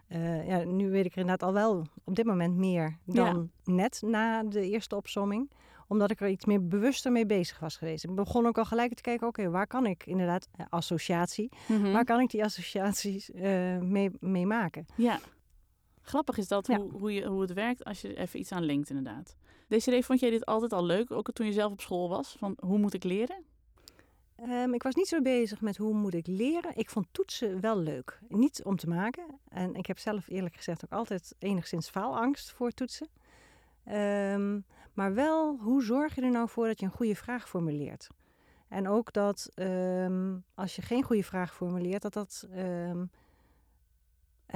eh, 0.09 0.49
ja, 0.49 0.65
nu 0.65 0.91
weet 0.91 1.05
ik 1.05 1.13
er 1.13 1.19
inderdaad 1.19 1.49
al 1.49 1.55
wel 1.55 1.87
op 2.05 2.15
dit 2.17 2.25
moment 2.27 2.57
meer 2.57 2.97
dan 3.05 3.51
net 3.65 4.03
na 4.07 4.43
de 4.43 4.71
eerste 4.71 4.97
opsomming. 4.97 5.51
Omdat 5.89 6.11
ik 6.11 6.21
er 6.21 6.29
iets 6.29 6.45
meer 6.45 6.67
bewuster 6.69 7.13
mee 7.13 7.27
bezig 7.27 7.59
was 7.59 7.77
geweest. 7.77 8.05
Ik 8.05 8.15
begon 8.15 8.47
ook 8.47 8.59
al 8.59 8.65
gelijk 8.65 8.95
te 8.95 9.03
kijken, 9.03 9.27
oké, 9.27 9.51
waar 9.51 9.67
kan 9.67 9.87
ik 9.87 10.07
inderdaad, 10.07 10.49
associatie, 10.69 11.49
Mhm. 11.69 11.93
waar 11.93 12.05
kan 12.05 12.21
ik 12.21 12.31
die 12.31 12.45
associaties 12.45 13.31
mee, 13.81 14.11
mee 14.21 14.47
maken? 14.47 14.87
ja. 14.97 15.19
Grappig 16.07 16.39
is 16.39 16.49
dat 16.49 16.67
Ja. 16.67 16.77
hoe, 16.79 16.91
hoe, 16.91 17.13
je, 17.15 17.27
hoe 17.27 17.41
het 17.41 17.53
werkt 17.53 17.85
als 17.85 18.01
je 18.01 18.09
er 18.09 18.19
even 18.19 18.39
iets 18.41 18.53
aan 18.53 18.63
linkt, 18.63 18.89
inderdaad. 18.89 19.37
DCD, 19.69 20.05
vond 20.05 20.21
jij 20.21 20.31
dit 20.31 20.47
altijd 20.47 20.73
al 20.73 20.85
leuk, 20.85 21.11
ook 21.11 21.33
toen 21.33 21.47
je 21.47 21.53
zelf 21.53 21.73
op 21.73 21.81
school 21.81 22.09
was? 22.09 22.37
Van 22.39 22.57
hoe 22.61 22.79
moet 22.79 22.95
ik 22.95 23.05
leren? 23.05 23.45
Ehm, 24.37 24.75
ik 24.75 24.83
was 24.83 24.95
niet 24.95 25.09
zo 25.09 25.23
bezig 25.23 25.61
met 25.61 25.77
hoe 25.77 25.95
moet 25.95 26.15
ik 26.15 26.27
leren. 26.27 26.77
Ik 26.77 26.91
vond 26.91 27.07
toetsen 27.11 27.61
wel 27.61 27.79
leuk. 27.79 28.19
Niet 28.29 28.63
om 28.65 28.77
te 28.77 28.89
maken. 28.89 29.25
En 29.49 29.75
ik 29.75 29.87
heb 29.87 29.99
zelf 29.99 30.29
eerlijk 30.29 30.57
gezegd 30.57 30.85
ook 30.85 30.93
altijd 30.93 31.35
enigszins 31.39 31.89
faalangst 31.89 32.51
voor 32.51 32.71
toetsen. 32.71 33.09
Ehm, 33.85 34.61
maar 34.93 35.15
wel, 35.15 35.57
hoe 35.61 35.83
zorg 35.83 36.15
je 36.15 36.23
er 36.23 36.31
nou 36.31 36.49
voor 36.49 36.67
dat 36.67 36.81
je 36.81 36.87
een 36.87 36.93
goede 36.93 37.15
vraag 37.17 37.49
formuleert? 37.49 38.09
En 38.69 38.89
ook 38.89 39.13
dat 39.13 39.51
ehm, 39.55 40.37
als 40.55 40.77
je 40.77 40.83
geen 40.83 41.03
goede 41.03 41.25
vraag 41.25 41.55
formuleert, 41.55 42.03
dat 42.03 42.13
dat. 42.13 42.49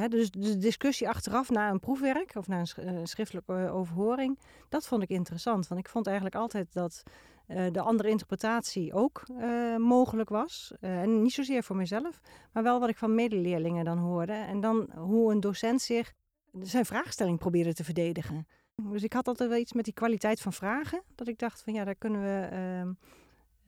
Dus 0.08 0.30
de 0.30 0.56
discussie 0.58 1.08
achteraf 1.08 1.50
na 1.50 1.70
een 1.70 1.80
proefwerk 1.80 2.34
of 2.34 2.48
na 2.48 2.58
een 2.58 2.86
eh, 2.86 3.00
schriftelijke 3.04 3.54
eh, 3.54 3.74
overhoring, 3.74 4.38
dat 4.68 4.86
vond 4.86 5.02
ik 5.02 5.08
interessant. 5.08 5.68
Want 5.68 5.80
ik 5.80 5.88
vond 5.88 6.06
eigenlijk 6.06 6.36
altijd 6.36 6.72
dat 6.72 7.02
eh, 7.46 7.66
de 7.72 7.80
andere 7.80 8.08
interpretatie 8.08 8.92
ook 8.92 9.22
mogelijk 9.78 10.28
was. 10.28 10.72
En 10.80 11.22
niet 11.22 11.32
zozeer 11.32 11.62
voor 11.62 11.76
mezelf, 11.76 12.20
maar 12.52 12.62
wel 12.62 12.80
wat 12.80 12.88
ik 12.88 12.96
van 12.96 13.14
medeleerlingen 13.14 13.84
dan 13.84 13.98
hoorde. 13.98 14.32
En 14.32 14.60
dan 14.60 14.90
hoe 14.96 15.32
een 15.32 15.40
docent 15.40 15.82
zich 15.82 16.12
zijn 16.62 16.86
vraagstelling 16.86 17.38
probeerde 17.38 17.74
te 17.74 17.84
verdedigen. 17.84 18.46
Dus 18.82 19.02
ik 19.02 19.12
had 19.12 19.28
altijd 19.28 19.48
wel 19.48 19.58
iets 19.58 19.72
met 19.72 19.84
die 19.84 19.94
kwaliteit 19.94 20.40
van 20.40 20.52
vragen. 20.52 21.02
Dat 21.14 21.28
ik 21.28 21.38
dacht 21.38 21.62
van 21.62 21.72
ja, 21.72 21.84
daar 21.84 21.94
kunnen 21.94 22.22
we. 22.22 22.48
ehm, 22.50 22.92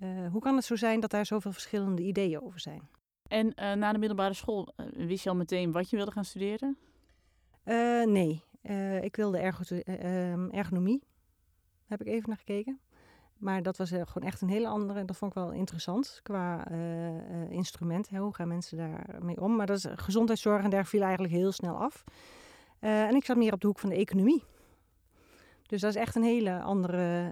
eh, 0.01 0.31
hoe 0.31 0.41
kan 0.41 0.57
het 0.57 0.65
zo 0.65 0.77
zijn 0.77 1.01
dat 1.01 1.11
daar 1.11 1.27
zoveel 1.27 1.53
verschillende 1.53 2.03
ideeën 2.03 2.43
over 2.43 2.61
zijn? 2.61 2.89
En 3.31 3.55
eh, 3.55 3.73
na 3.73 3.93
de 3.93 3.99
middelbare 3.99 4.35
school, 4.35 4.73
eh, 4.77 4.87
wist 5.07 5.25
je 5.25 5.31
al 5.31 5.37
meteen 5.37 5.73
wat 5.73 5.91
je 5.91 5.97
wilde 5.97 6.11
gaan 6.11 6.25
studeren? 6.25 6.79
Eh, 7.63 8.05
nee, 8.05 8.45
ik 9.01 9.17
wilde 9.17 9.39
eh, 9.39 10.33
ehm, 10.33 10.49
ergonomie. 10.49 11.03
Heb 11.87 12.01
ik 12.01 12.07
even 12.07 12.29
naar 12.29 12.39
gekeken. 12.39 12.81
Maar 13.37 13.63
dat 13.63 13.77
was 13.77 13.89
gewoon 13.89 14.29
echt 14.29 14.41
een 14.41 14.49
hele 14.49 14.69
andere. 14.69 15.05
Dat 15.05 15.17
vond 15.17 15.31
ik 15.37 15.43
wel 15.43 15.53
interessant 15.53 16.21
qua 16.23 16.69
instrument. 17.49 18.09
Hoe 18.09 18.35
gaan 18.35 18.49
mensen 18.49 18.77
daarmee 18.77 19.41
om? 19.41 19.57
Maar 19.57 19.67
dat 19.67 19.77
is, 19.77 19.87
gezondheidszorg 19.95 20.63
en 20.65 20.71
daar 20.71 20.87
viel 20.87 21.03
eigenlijk 21.03 21.33
heel 21.33 21.53
snel 21.53 21.75
af. 21.75 22.05
En 22.79 23.15
ik 23.15 23.25
zat 23.25 23.37
meer 23.37 23.53
op 23.53 23.61
de 23.61 23.67
hoek 23.67 23.79
van 23.79 23.89
de 23.89 23.97
economie. 23.97 24.45
Dus 25.67 25.81
dat 25.81 25.91
is 25.91 26.01
echt 26.01 26.15
een 26.15 26.23
hele 26.23 26.61
andere 26.61 27.31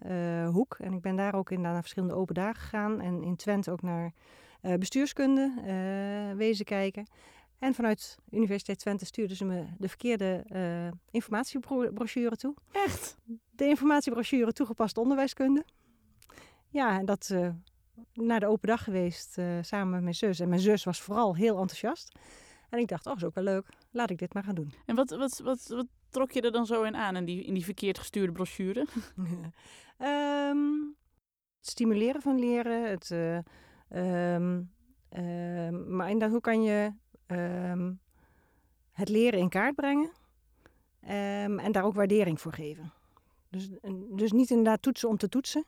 hoek. 0.52 0.76
En 0.78 0.92
ik 0.92 1.00
ben 1.00 1.16
daar 1.16 1.34
ook 1.34 1.48
inderdaad 1.48 1.72
naar 1.72 1.82
verschillende 1.82 2.14
open 2.14 2.34
dagen 2.34 2.60
gegaan. 2.60 3.00
En 3.00 3.22
in 3.22 3.36
Twente 3.36 3.70
ook 3.70 3.82
naar 3.82 4.12
eh, 4.60 4.74
bestuurskunde 4.74 5.54
eh, 5.56 6.36
wezen 6.36 6.64
kijken. 6.64 7.06
En 7.58 7.74
vanuit 7.74 8.18
Universiteit 8.30 8.78
Twente 8.78 9.06
stuurden 9.06 9.36
ze 9.36 9.44
me 9.44 9.64
de 9.78 9.88
verkeerde 9.88 10.44
eh, 10.46 10.88
informatiebrochure 11.10 12.36
toe. 12.36 12.54
Echt? 12.72 13.16
De 13.50 13.64
informatiebrochure 13.68 14.52
toegepast 14.52 14.98
onderwijskunde. 14.98 15.64
Ja, 16.68 16.98
en 16.98 17.04
dat 17.04 17.34
naar 18.12 18.40
de 18.40 18.46
open 18.46 18.68
dag 18.68 18.84
geweest 18.84 19.38
samen 19.60 19.90
met 19.90 20.02
mijn 20.02 20.14
zus. 20.14 20.40
En 20.40 20.48
mijn 20.48 20.60
zus 20.60 20.84
was 20.84 21.00
vooral 21.00 21.36
heel 21.36 21.58
enthousiast. 21.58 22.18
En 22.68 22.78
ik 22.78 22.88
dacht, 22.88 23.06
oh, 23.06 23.16
is 23.16 23.24
ook 23.24 23.34
wel 23.34 23.44
leuk. 23.44 23.68
Laat 23.90 24.10
ik 24.10 24.18
dit 24.18 24.34
maar 24.34 24.44
gaan 24.44 24.54
doen. 24.54 24.72
En 24.86 24.94
wat, 24.94 25.10
wat, 25.10 25.38
wat, 25.38 25.66
wat 25.68 25.86
trok 26.10 26.30
je 26.30 26.40
er 26.40 26.52
dan 26.52 26.66
zo 26.66 26.82
in 26.82 26.96
aan, 26.96 27.16
in 27.16 27.24
die, 27.24 27.44
in 27.44 27.54
die 27.54 27.64
verkeerd 27.64 27.98
gestuurde 27.98 28.32
brochure? 28.32 28.86
Ehm, 29.98 30.56
het 31.58 31.68
stimuleren 31.68 32.22
van 32.22 32.38
leren. 32.38 32.90
Het, 32.90 33.10
ehm, 33.88 34.62
ehm, 35.08 35.96
maar 35.96 36.10
inderdaad, 36.10 36.30
hoe 36.30 36.40
kan 36.40 36.62
je 36.62 36.92
ehm, 37.26 37.92
het 38.92 39.08
leren 39.08 39.40
in 39.40 39.48
kaart 39.48 39.74
brengen? 39.74 40.10
En 41.00 41.72
daar 41.72 41.84
ook 41.84 41.94
waardering 41.94 42.40
voor 42.40 42.52
geven. 42.52 42.92
Dus, 43.50 43.70
dus 44.10 44.32
niet 44.32 44.50
inderdaad 44.50 44.82
toetsen 44.82 45.08
om 45.08 45.16
te 45.16 45.28
toetsen. 45.28 45.64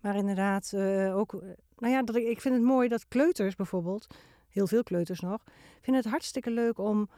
Maar 0.00 0.16
inderdaad 0.16 0.72
eh, 0.72 1.16
ook... 1.16 1.34
eh, 1.34 1.48
Nou 1.76 1.92
ja, 1.92 2.02
dat 2.02 2.16
ik, 2.16 2.26
ik 2.26 2.40
vind 2.40 2.54
het 2.54 2.62
mooi 2.62 2.88
dat 2.88 3.08
kleuters 3.08 3.54
bijvoorbeeld... 3.54 4.06
Heel 4.48 4.66
veel 4.66 4.82
kleuters 4.82 5.20
nog... 5.20 5.42
vinden 5.80 6.02
het 6.02 6.10
hartstikke 6.10 6.50
leuk 6.50 6.78
om 6.78 7.08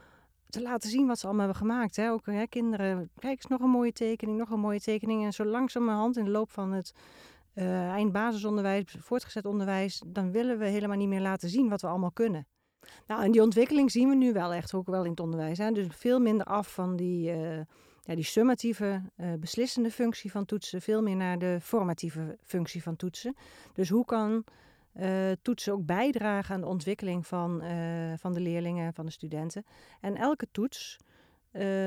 te 0.49 0.61
laten 0.61 0.89
zien 0.89 1.07
wat 1.07 1.19
ze 1.19 1.25
allemaal 1.25 1.45
hebben 1.45 1.67
gemaakt. 1.67 1.95
Hè? 1.95 2.11
Ook 2.11 2.25
hè, 2.25 2.47
kinderen, 2.47 3.09
kijk 3.15 3.35
eens 3.35 3.47
nog 3.47 3.59
een 3.59 3.69
mooie 3.69 3.91
tekening, 3.91 4.37
nog 4.37 4.49
een 4.49 4.59
mooie 4.59 4.79
tekening. 4.79 5.23
En 5.23 5.33
zo 5.33 5.45
langzamerhand 5.45 6.17
in 6.17 6.23
de 6.23 6.29
loop 6.31 6.51
van 6.51 6.71
het 6.71 6.93
eh 7.53 7.89
eindbasisonderwijs, 7.89 8.95
voortgezet 8.99 9.45
onderwijs, 9.45 10.01
dan 10.05 10.31
willen 10.31 10.57
we 10.57 10.65
helemaal 10.65 10.97
niet 10.97 11.07
meer 11.07 11.21
laten 11.21 11.49
zien 11.49 11.69
wat 11.69 11.81
we 11.81 11.87
allemaal 11.87 12.11
kunnen. 12.11 12.47
Nou, 13.07 13.23
en 13.23 13.31
die 13.31 13.41
ontwikkeling 13.41 13.91
zien 13.91 14.09
we 14.09 14.15
nu 14.15 14.33
wel 14.33 14.53
echt, 14.53 14.73
ook 14.73 14.87
wel 14.87 15.03
in 15.03 15.09
het 15.09 15.19
onderwijs. 15.19 15.57
Hè? 15.57 15.71
Dus 15.71 15.87
veel 15.89 16.19
minder 16.19 16.45
af 16.45 16.73
van 16.73 16.95
die, 16.95 17.31
eh, 17.31 17.57
ja, 18.01 18.15
die 18.15 18.23
summatieve, 18.23 19.01
eh, 19.15 19.33
beslissende 19.39 19.91
functie 19.91 20.31
van 20.31 20.45
toetsen, 20.45 20.81
veel 20.81 21.01
meer 21.01 21.15
naar 21.15 21.39
de 21.39 21.57
formatieve 21.61 22.37
functie 22.43 22.83
van 22.83 22.95
toetsen. 22.95 23.35
Dus 23.73 23.89
hoe 23.89 24.05
kan 24.05 24.43
toetsen 25.41 25.73
ook 25.73 25.85
bijdragen 25.85 26.55
aan 26.55 26.61
de 26.61 26.67
ontwikkeling 26.67 27.27
van, 27.27 27.63
van 28.17 28.33
de 28.33 28.39
leerlingen, 28.39 28.93
van 28.93 29.05
de 29.05 29.11
studenten? 29.11 29.65
En 30.01 30.15
elke 30.15 30.47
toets 30.51 30.97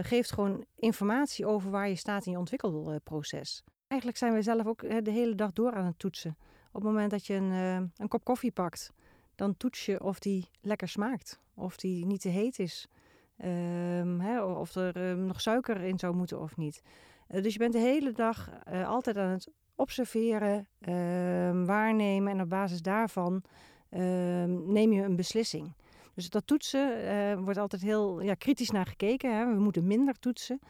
geeft 0.02 0.33
gewoon 0.33 0.64
informatie 0.76 1.47
over 1.47 1.71
waar 1.71 1.88
je 1.88 1.95
staat 1.95 2.26
in 2.26 2.33
je 2.33 2.38
ontwikkelproces. 2.38 3.64
Eigenlijk 3.93 4.21
zijn 4.21 4.33
we 4.33 4.43
zelf 4.43 4.67
ook 4.67 5.05
de 5.05 5.11
hele 5.11 5.35
dag 5.35 5.53
door 5.53 5.73
aan 5.73 5.85
het 5.85 5.99
toetsen. 5.99 6.37
Op 6.67 6.75
het 6.75 6.83
moment 6.83 7.11
dat 7.11 7.27
je 7.27 7.35
een, 7.35 7.51
eh, 7.51 7.75
een 7.97 8.09
kop 8.09 8.25
koffie 8.25 8.53
pakt, 8.53 8.93
dan 9.35 9.57
toets 9.57 9.87
je 9.87 10.03
of 10.03 10.19
die 10.19 10.49
lekker 10.61 10.89
smaakt. 10.89 11.41
Of 11.55 11.77
die 11.77 12.07
niet 12.07 12.21
te 12.21 12.29
heet 12.29 12.59
is. 12.59 12.89
Ehm, 13.37 14.39
of 14.39 14.75
er 14.75 15.11
eh, 15.11 15.17
nog 15.17 15.41
suiker 15.41 15.81
in 15.81 15.99
zou 15.99 16.15
moeten 16.15 16.41
of 16.41 16.57
niet. 16.57 16.83
Eh, 17.29 17.43
dus 17.43 17.53
je 17.53 17.59
bent 17.59 17.73
de 17.73 17.79
hele 17.79 18.13
dag 18.13 18.51
eh, 18.65 18.89
altijd 18.89 19.17
aan 19.17 19.31
het 19.31 19.49
observeren, 19.75 20.67
ehm, 20.81 21.65
waarnemen. 21.65 22.33
En 22.33 22.41
op 22.41 22.49
basis 22.49 22.83
daarvan 22.83 23.43
ehm, 23.89 24.73
neem 24.73 24.93
je 24.93 25.03
een 25.03 25.17
beslissing. 25.17 25.73
Dus 26.15 26.31
dat 26.31 26.47
toetsen 26.47 27.45
wordt 27.45 27.59
altijd 27.59 27.83
heel 27.83 28.21
ja, 28.21 28.35
kritisch 28.35 28.71
naar 28.71 28.87
gekeken. 28.87 29.37
Hè. 29.37 29.55
We 29.55 29.61
moeten 29.61 29.87
minder 29.87 30.19
toetsen. 30.19 30.61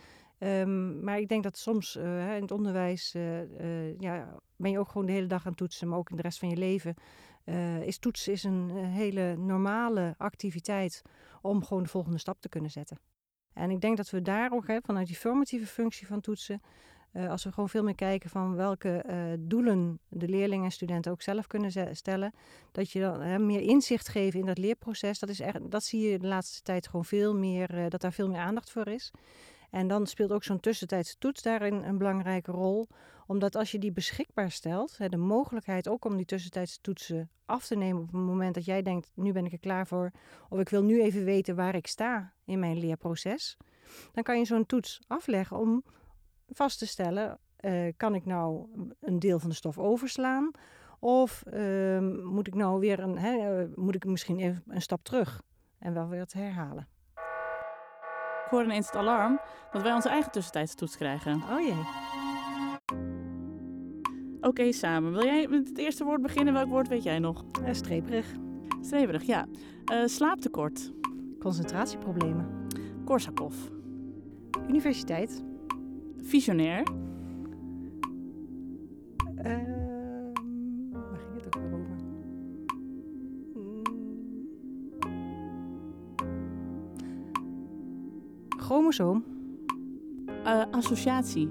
Ehm, 0.42 1.04
maar 1.04 1.18
ik 1.18 1.28
denk 1.28 1.42
dat 1.42 1.58
soms 1.58 1.96
eh, 1.96 2.34
in 2.34 2.42
het 2.42 2.50
onderwijs 2.50 3.14
eh, 3.14 3.40
eh, 3.42 3.99
ja, 3.99 4.38
ben 4.56 4.70
je 4.70 4.78
ook 4.78 4.88
gewoon 4.88 5.06
de 5.06 5.12
hele 5.12 5.26
dag 5.26 5.46
aan 5.46 5.54
toetsen, 5.54 5.88
maar 5.88 5.99
ook 5.99 6.11
in 6.11 6.16
de 6.16 6.22
rest 6.22 6.38
van 6.38 6.49
je 6.49 6.56
leven. 6.56 6.94
is 7.84 7.99
toetsen 7.99 8.32
is 8.32 8.44
een 8.44 8.70
hele 8.70 9.37
normale 9.37 10.14
activiteit 10.18 11.02
om 11.42 11.64
gewoon 11.64 11.82
de 11.82 11.88
volgende 11.88 12.18
stap 12.18 12.40
te 12.40 12.49
kunnen 12.49 12.70
zetten. 12.70 12.99
En 13.52 13.70
ik 13.70 13.80
denk 13.80 13.96
dat 13.96 14.11
we 14.11 14.22
daar 14.22 14.52
ook 14.52 14.66
hè, 14.66 14.78
vanuit 14.82 15.06
die 15.06 15.16
formatieve 15.16 15.66
functie 15.66 16.06
van 16.06 16.20
toetsen, 16.20 16.61
als 17.28 17.44
we 17.44 17.52
gewoon 17.52 17.68
veel 17.68 17.82
meer 17.82 17.94
kijken 17.94 18.30
van 18.30 18.54
welke 18.54 19.04
doelen 19.40 20.00
de 20.08 20.28
leerlingen 20.28 20.64
en 20.64 20.70
studenten 20.70 21.12
ook 21.12 21.22
zelf 21.22 21.46
kunnen 21.46 21.96
stellen, 21.96 22.32
dat 22.72 22.90
je 22.90 23.00
dan 23.00 23.46
meer 23.46 23.61
inzicht 23.61 24.08
geeft 24.08 24.37
in 24.37 24.46
dat 24.46 24.58
leerproces. 24.58 25.18
Dat, 25.18 25.28
is 25.28 25.40
echt, 25.40 25.70
dat 25.70 25.84
zie 25.84 26.11
je 26.11 26.18
de 26.18 26.26
laatste 26.26 26.62
tijd 26.62 26.87
gewoon 26.87 27.04
veel 27.04 27.34
meer, 27.37 27.88
dat 27.88 28.00
daar 28.00 28.12
veel 28.12 28.28
meer 28.28 28.40
aandacht 28.40 28.70
voor 28.70 28.87
is. 28.87 29.12
En 29.73 29.88
dan 29.88 30.07
speelt 30.07 30.33
ook 30.33 30.45
zo'n 30.45 30.61
tussentijdse 30.61 31.19
toets 31.19 31.43
daarin 31.43 31.75
een 31.75 31.99
belangrijke 31.99 32.50
rol. 32.50 32.88
Omdat 33.26 33.57
als 33.57 33.71
je 33.71 33.79
die 33.79 33.93
beschikbaar 33.93 34.50
stelt, 34.50 35.11
de 35.11 35.17
mogelijkheid 35.17 35.88
ook 35.88 36.05
om 36.05 36.17
die 36.17 36.26
tussentijdse 36.26 36.81
toetsen 36.81 37.31
af 37.47 37.67
te 37.67 37.76
nemen 37.76 38.02
op 38.02 38.12
het 38.12 38.21
moment 38.21 38.55
dat 38.55 38.64
jij 38.64 38.83
denkt, 38.83 39.11
nu 39.14 39.33
ben 39.33 39.45
ik 39.45 39.52
er 39.52 39.59
klaar 39.59 39.87
voor, 39.87 40.11
of 40.49 40.59
ik 40.59 40.69
wil 40.69 40.83
nu 40.83 41.02
even 41.02 41.25
weten 41.25 41.57
waar 41.57 41.75
ik 41.75 41.87
sta 41.87 42.33
in 42.45 42.59
mijn 42.59 42.79
leerproces, 42.79 43.57
dan 44.12 44.23
kan 44.23 44.38
je 44.38 44.45
zo'n 44.45 44.67
toets 44.67 45.00
afleggen 45.07 45.59
om 45.59 45.85
vast 46.49 46.79
te 46.79 46.87
stellen, 46.87 47.38
uh, 47.61 47.93
kan 47.97 48.14
ik 48.14 48.25
nou 48.25 48.67
een 49.00 49.19
deel 49.19 49.38
van 49.38 49.49
de 49.49 49.55
stof 49.55 49.79
overslaan? 49.79 50.50
Of 50.99 51.43
uh, 51.52 51.99
moet 52.25 52.47
ik 52.47 52.55
nou 52.55 52.81
weer 52.81 52.99
een, 52.99 53.19
hè, 53.19 53.67
moet 53.75 53.95
ik 53.95 54.05
misschien 54.05 54.38
even 54.38 54.62
een 54.67 54.83
stap 54.83 55.05
terug 55.05 55.43
en 55.79 55.95
wel 55.95 56.09
weer 56.09 56.21
het 56.21 56.33
herhalen? 56.33 56.91
Ik 58.52 58.59
hoor 58.59 58.66
ineens 58.66 58.87
het 58.87 58.97
alarm 58.97 59.40
dat 59.71 59.82
wij 59.82 59.92
onze 59.92 60.09
eigen 60.09 60.32
tussentijdse 60.32 60.75
toets 60.75 60.97
krijgen. 60.97 61.42
Oh 61.50 61.61
jee. 61.61 61.85
Oké, 64.37 64.49
okay, 64.49 64.73
samen. 64.73 65.12
Wil 65.12 65.25
jij 65.25 65.47
met 65.49 65.68
het 65.68 65.78
eerste 65.78 66.04
woord 66.04 66.23
beginnen? 66.23 66.54
Welk 66.54 66.68
woord 66.68 66.88
weet 66.88 67.02
jij 67.02 67.18
nog? 67.18 67.44
Uh, 67.62 67.73
streperig. 67.73 68.26
Streperig, 68.80 69.23
ja. 69.23 69.47
Uh, 69.92 70.06
slaaptekort. 70.06 70.92
Concentratieproblemen. 71.38 72.66
Korsakoff. 73.04 73.71
Universiteit. 74.68 75.44
Visionair. 76.16 76.87
Uh, 79.44 79.82
Chromosoom. 88.73 89.25
Uh, 90.47 90.64
associatie. 90.71 91.49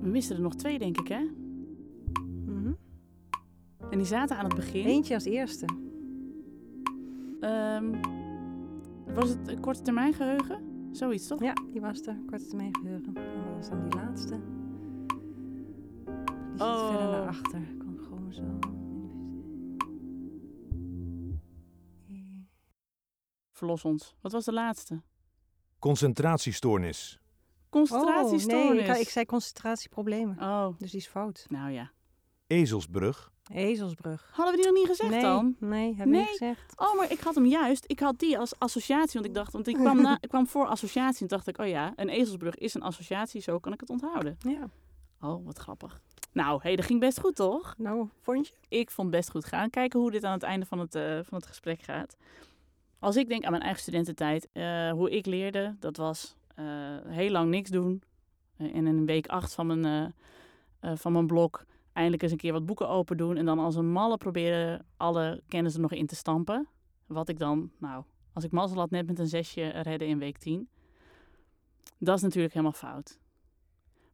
We 0.00 0.08
misten 0.08 0.36
er 0.36 0.42
nog 0.42 0.54
twee, 0.54 0.78
denk 0.78 0.98
ik, 0.98 1.08
hè? 1.08 1.20
Mm 1.20 2.62
-hmm. 2.62 2.76
En 3.90 3.98
die 3.98 4.06
zaten 4.06 4.36
aan 4.36 4.44
het 4.44 4.54
begin. 4.54 4.86
Eentje 4.86 5.14
als 5.14 5.24
eerste. 5.24 5.66
Um, 7.40 8.00
was 9.14 9.28
het 9.28 9.60
korte 9.60 9.82
termijn 9.82 10.12
geheugen? 10.14 10.88
Zoiets, 10.92 11.26
toch? 11.26 11.42
Ja, 11.42 11.52
die 11.72 11.80
was 11.80 12.02
de 12.02 12.14
korte 12.26 12.46
termijn 12.46 12.76
geheugen. 12.76 13.16
En 13.16 13.44
dat 13.44 13.56
was 13.56 13.68
dan 13.68 13.82
die 13.82 13.94
laatste. 13.94 14.34
Die 16.04 16.58
zit 16.58 16.60
Oh. 16.60 16.88
verder 16.88 17.10
naar 17.10 17.28
achter. 17.28 17.60
Kon 17.78 17.98
gewoon 17.98 18.32
zo. 18.32 18.42
Verlos 23.56 23.84
ons. 23.84 24.14
Wat 24.20 24.32
was 24.32 24.44
de 24.44 24.52
laatste? 24.52 25.00
Concentratiestoornis. 25.78 27.18
Concentratiestoornis. 27.70 28.80
Oh, 28.80 28.86
nee, 28.86 28.96
ik, 28.96 29.02
ik 29.06 29.08
zei 29.08 29.24
concentratieproblemen. 29.26 30.36
Oh, 30.40 30.68
Dus 30.78 30.90
die 30.90 31.00
is 31.00 31.06
fout. 31.06 31.46
nou 31.48 31.70
ja. 31.70 31.90
Ezelsbrug. 32.46 33.32
Ezelsbrug. 33.52 34.30
Hadden 34.32 34.54
we 34.56 34.62
die 34.62 34.70
nog 34.70 34.78
niet 34.80 34.88
gezegd 34.88 35.10
nee, 35.10 35.20
dan? 35.20 35.56
nee, 35.60 35.94
heb 35.94 36.06
ik 36.06 36.12
Nee. 36.12 36.20
niet 36.20 36.28
gezegd. 36.30 36.72
Oh, 36.76 36.94
maar 36.96 37.10
ik 37.12 37.20
had 37.20 37.34
hem 37.34 37.46
juist. 37.46 37.84
Ik 37.86 38.00
had 38.00 38.18
die 38.18 38.38
als 38.38 38.58
associatie. 38.58 39.12
Want 39.12 39.24
ik 39.26 39.34
dacht, 39.34 39.52
want 39.52 39.66
ik 39.66 39.74
kwam, 39.74 40.00
na, 40.02 40.18
ik 40.20 40.28
kwam 40.28 40.46
voor 40.46 40.66
associatie. 40.66 41.20
En 41.22 41.26
dacht 41.28 41.46
ik, 41.46 41.58
oh 41.58 41.66
ja, 41.66 41.92
een 41.96 42.08
ezelsbrug 42.08 42.54
is 42.54 42.74
een 42.74 42.82
associatie. 42.82 43.40
Zo 43.40 43.58
kan 43.58 43.72
ik 43.72 43.80
het 43.80 43.90
onthouden. 43.90 44.36
Ja. 44.38 44.68
Oh, 45.20 45.44
wat 45.46 45.58
grappig. 45.58 46.00
Nou, 46.32 46.60
hé, 46.62 46.74
dat 46.74 46.84
ging 46.84 47.00
best 47.00 47.20
goed, 47.20 47.34
toch? 47.36 47.74
Nou, 47.78 48.08
vond 48.22 48.48
je? 48.48 48.54
Ik 48.68 48.90
vond 48.90 49.08
het 49.08 49.16
best 49.16 49.30
goed 49.30 49.44
gaan. 49.44 49.70
Kijken 49.70 50.00
hoe 50.00 50.10
dit 50.10 50.24
aan 50.24 50.32
het 50.32 50.42
einde 50.42 50.66
van 50.66 50.78
het, 50.78 50.94
eh, 50.94 51.18
van 51.22 51.38
het 51.38 51.46
gesprek 51.46 51.82
gaat. 51.82 52.16
Als 53.06 53.16
ik 53.16 53.28
denk 53.28 53.44
aan 53.44 53.50
mijn 53.50 53.62
eigen 53.62 53.82
studententijd, 53.82 54.48
eh, 54.52 54.90
hoe 54.90 55.10
ik 55.10 55.26
leerde, 55.26 55.76
dat 55.78 55.96
was 55.96 56.36
eh, 56.54 56.66
heel 57.06 57.30
lang 57.30 57.50
niks 57.50 57.70
doen. 57.70 58.02
Eh, 58.56 58.74
en 58.74 58.86
in 58.86 59.06
week 59.06 59.26
acht 59.26 59.54
van 59.54 59.66
mijn, 59.66 59.84
eh, 59.84 60.90
eh, 60.90 60.96
van 60.98 61.12
mijn 61.12 61.26
blok 61.26 61.64
eindelijk 61.92 62.22
eens 62.22 62.32
een 62.32 62.38
keer 62.38 62.52
wat 62.52 62.66
boeken 62.66 62.88
open 62.88 63.16
doen. 63.16 63.36
En 63.36 63.44
dan 63.44 63.58
als 63.58 63.76
een 63.76 63.90
malle 63.90 64.16
proberen 64.16 64.86
alle 64.96 65.42
kennis 65.48 65.74
er 65.74 65.80
nog 65.80 65.92
in 65.92 66.06
te 66.06 66.14
stampen. 66.14 66.68
Wat 67.06 67.28
ik 67.28 67.38
dan, 67.38 67.70
nou, 67.78 68.04
als 68.32 68.44
ik 68.44 68.50
mazzel 68.50 68.78
had, 68.78 68.90
net 68.90 69.06
met 69.06 69.18
een 69.18 69.26
zesje 69.26 69.68
redden 69.68 70.08
in 70.08 70.18
week 70.18 70.38
10. 70.38 70.68
Dat 71.98 72.16
is 72.16 72.22
natuurlijk 72.22 72.54
helemaal 72.54 72.78
fout. 72.78 73.18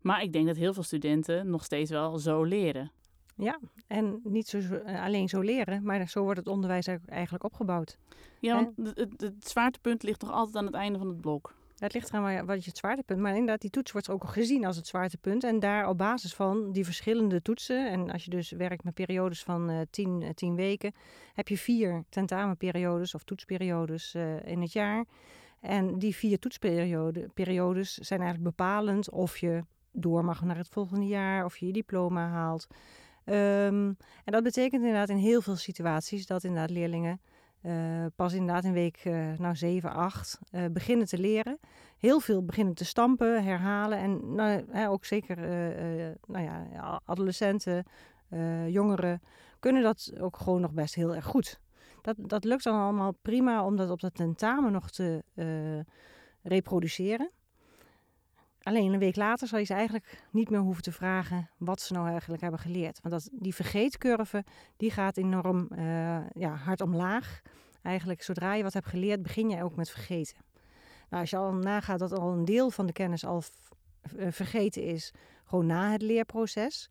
Maar 0.01 0.23
ik 0.23 0.33
denk 0.33 0.47
dat 0.47 0.57
heel 0.57 0.75
veel 0.75 0.83
studenten 0.83 1.51
nog 1.51 1.65
steeds 1.65 1.91
wel 1.91 2.19
zo 2.19 2.43
leren. 2.43 2.91
Ja, 3.37 3.59
en 3.87 4.21
niet 4.25 4.49
zo, 4.49 4.59
eh, 4.59 5.03
alleen 5.05 5.29
zo 5.29 5.41
leren, 5.41 5.83
maar 5.83 6.09
zo 6.09 6.23
wordt 6.23 6.39
het 6.39 6.49
onderwijs 6.49 6.87
eigenlijk- 6.87 7.45
opgebouwd. 7.45 7.99
Ja, 8.41 8.55
want 8.55 8.77
het, 8.77 8.99
het, 8.99 9.21
het 9.21 9.49
zwaartepunt 9.49 10.03
ligt 10.03 10.21
nog 10.21 10.31
altijd 10.31 10.57
aan 10.57 10.67
het 10.67 10.75
einde 10.75 10.99
van 10.99 11.09
het 11.09 11.21
blok. 11.21 11.55
Het 11.83 11.93
ligt 11.95 12.09
eraan 12.09 12.47
wat 12.47 12.65
je 12.65 12.71
het 12.71 12.79
zwaartepunt 12.79 13.21
Maar 13.21 13.33
inderdaad, 13.33 13.61
die 13.61 13.71
toets 13.71 13.93
wordt 13.93 14.11
ook 14.11 14.25
gezien 14.25 14.65
als 14.65 14.77
het 14.77 14.87
zwaartepunt. 14.87 15.45
En 15.45 15.61
daar 15.61 15.89
op 15.89 15.99
basis 15.99 16.35
van 16.35 16.73
die 16.73 16.85
verschillende 16.85 17.43
toetsen. 17.43 17.91
En 17.91 18.11
als 18.11 18.25
je 18.25 18.31
dus 18.31 18.51
werkt 18.51 18.85
met 18.85 18.95
periodes 18.95 19.43
van 19.43 19.71
eh 19.71 19.81
10 19.91 20.19
10 20.19 20.35
tien 20.35 20.55
weken, 20.55 20.93
heb 21.35 21.49
je 21.49 21.59
vier 21.59 22.05
tentamenperiodes 22.09 23.15
of 23.15 23.25
toetsperiodes 23.25 24.15
eh, 24.15 24.47
in 24.47 24.61
het 24.61 24.73
jaar. 24.73 25.05
En 25.61 25.99
die 25.99 26.15
vier 26.17 26.39
toetsperiodes 26.39 27.95
zijn 27.95 28.21
eigenlijk 28.21 28.57
bepalend 28.57 29.11
of 29.11 29.39
je 29.39 29.65
door 29.93 30.25
mag 30.25 30.45
naar 30.45 30.57
het 30.57 30.69
volgende 30.69 31.07
jaar, 31.07 31.45
of 31.45 31.57
je 31.57 31.67
je 31.67 31.73
diploma 31.73 32.29
haalt. 32.29 32.67
Ehm, 33.25 33.93
en 34.25 34.33
dat 34.33 34.43
betekent 34.43 34.83
inderdaad 34.83 35.09
in 35.09 35.17
heel 35.17 35.43
veel 35.43 35.57
situaties 35.57 36.27
dat 36.27 36.45
inderdaad 36.45 36.71
leerlingen 36.71 37.21
eh, 37.63 38.07
pas 38.17 38.33
inderdaad 38.33 38.65
in 38.65 38.73
week 38.73 39.01
eh, 39.05 39.33
nou, 39.39 39.57
7, 39.57 39.93
8 39.93 40.39
eh, 40.51 40.65
beginnen 40.73 41.07
te 41.07 41.19
leren. 41.19 41.59
Heel 41.99 42.21
veel 42.21 42.45
beginnen 42.45 42.75
te 42.75 42.85
stampen, 42.85 43.45
herhalen. 43.45 43.99
En 43.99 44.35
nou, 44.35 44.89
ook 44.89 45.05
zeker 45.05 45.37
nou 46.27 46.45
ja, 46.45 47.01
adolescenten, 47.05 47.85
jongeren 48.67 49.21
kunnen 49.59 49.83
dat 49.83 50.13
ook 50.21 50.37
gewoon 50.37 50.61
nog 50.61 50.73
best 50.73 50.95
heel 50.95 51.15
erg 51.15 51.25
goed. 51.25 51.61
Dat, 52.01 52.17
dat 52.19 52.45
lukt 52.45 52.65
dan 52.65 52.81
allemaal 52.81 53.13
prima 53.23 53.65
om 53.65 53.77
dat 53.77 53.91
op 53.91 54.01
dat 54.01 54.15
tentamen 54.15 54.73
nog 54.73 54.91
te 54.91 55.25
reproduceren. 56.43 57.31
Alleen 58.63 58.93
een 58.93 58.99
week 58.99 59.17
later 59.17 59.49
zal 59.49 59.59
je 59.59 59.65
ze 59.65 59.75
eigenlijk 59.75 60.19
niet 60.31 60.51
meer 60.51 60.61
hoeven 60.61 60.83
te 60.83 60.93
vragen 60.93 61.51
wat 61.59 61.81
ze 61.81 61.93
nou 61.93 62.09
eigenlijk 62.09 62.43
hebben 62.43 62.61
geleerd. 62.61 63.01
Want 63.03 63.15
dat, 63.15 63.29
die 63.33 63.55
vergeetcurve 63.55 64.45
die 64.77 64.91
gaat 64.91 65.17
enorm 65.17 65.69
eh, 65.71 66.31
ja, 66.31 66.55
hard 66.55 66.81
omlaag. 66.81 67.43
Eigenlijk 67.83 68.23
zodra 68.23 68.55
je 68.55 68.63
wat 68.63 68.73
hebt 68.73 68.87
geleerd, 68.87 69.23
begin 69.23 69.51
je 69.51 69.63
ook 69.63 69.77
met 69.77 69.91
vergeten. 69.91 70.37
Nou, 71.09 71.23
als 71.23 71.31
je 71.31 71.37
al 71.37 71.53
nagaat 71.53 71.99
dat 71.99 72.13
al 72.13 72.33
een 72.33 72.45
deel 72.45 72.71
van 72.71 72.87
de 72.87 72.93
kennis 72.93 73.25
al 73.25 73.43
eh, 74.17 74.27
vergeten 74.31 74.83
is, 74.83 75.13
gewoon 75.45 75.67
na 75.67 75.91
het 75.91 76.03
leerproces. 76.03 76.89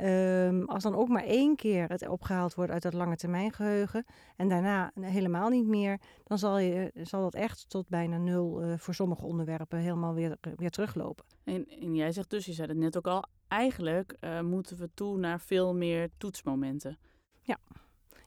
Ehm, 0.00 0.62
als 0.64 0.82
dan 0.82 0.94
ook 0.94 1.08
maar 1.08 1.24
één 1.24 1.56
keer 1.56 1.88
het 1.88 2.08
opgehaald 2.08 2.54
wordt 2.54 2.72
uit 2.72 2.82
dat 2.82 2.92
lange 2.92 3.16
termijn 3.16 3.52
geheugen 3.52 4.04
en 4.36 4.48
daarna 4.48 4.90
helemaal 5.00 5.48
niet 5.48 5.66
meer, 5.66 6.00
dan 6.24 6.38
zal, 6.38 6.58
je, 6.58 6.90
zal 7.02 7.22
dat 7.22 7.34
echt 7.34 7.68
tot 7.68 7.88
bijna 7.88 8.16
nul 8.16 8.62
eh, 8.62 8.78
voor 8.78 8.94
sommige 8.94 9.24
onderwerpen 9.24 9.78
helemaal 9.78 10.14
weer, 10.14 10.36
weer 10.56 10.70
teruglopen. 10.70 11.24
En, 11.44 11.68
en 11.68 11.94
jij 11.94 12.12
zegt 12.12 12.30
dus, 12.30 12.46
je 12.46 12.52
zei 12.52 12.68
het 12.68 12.76
net 12.76 12.96
ook 12.96 13.06
al, 13.06 13.24
eigenlijk 13.48 14.16
eh, 14.20 14.40
moeten 14.40 14.76
we 14.76 14.90
toe 14.94 15.18
naar 15.18 15.40
veel 15.40 15.74
meer 15.74 16.10
toetsmomenten. 16.16 16.98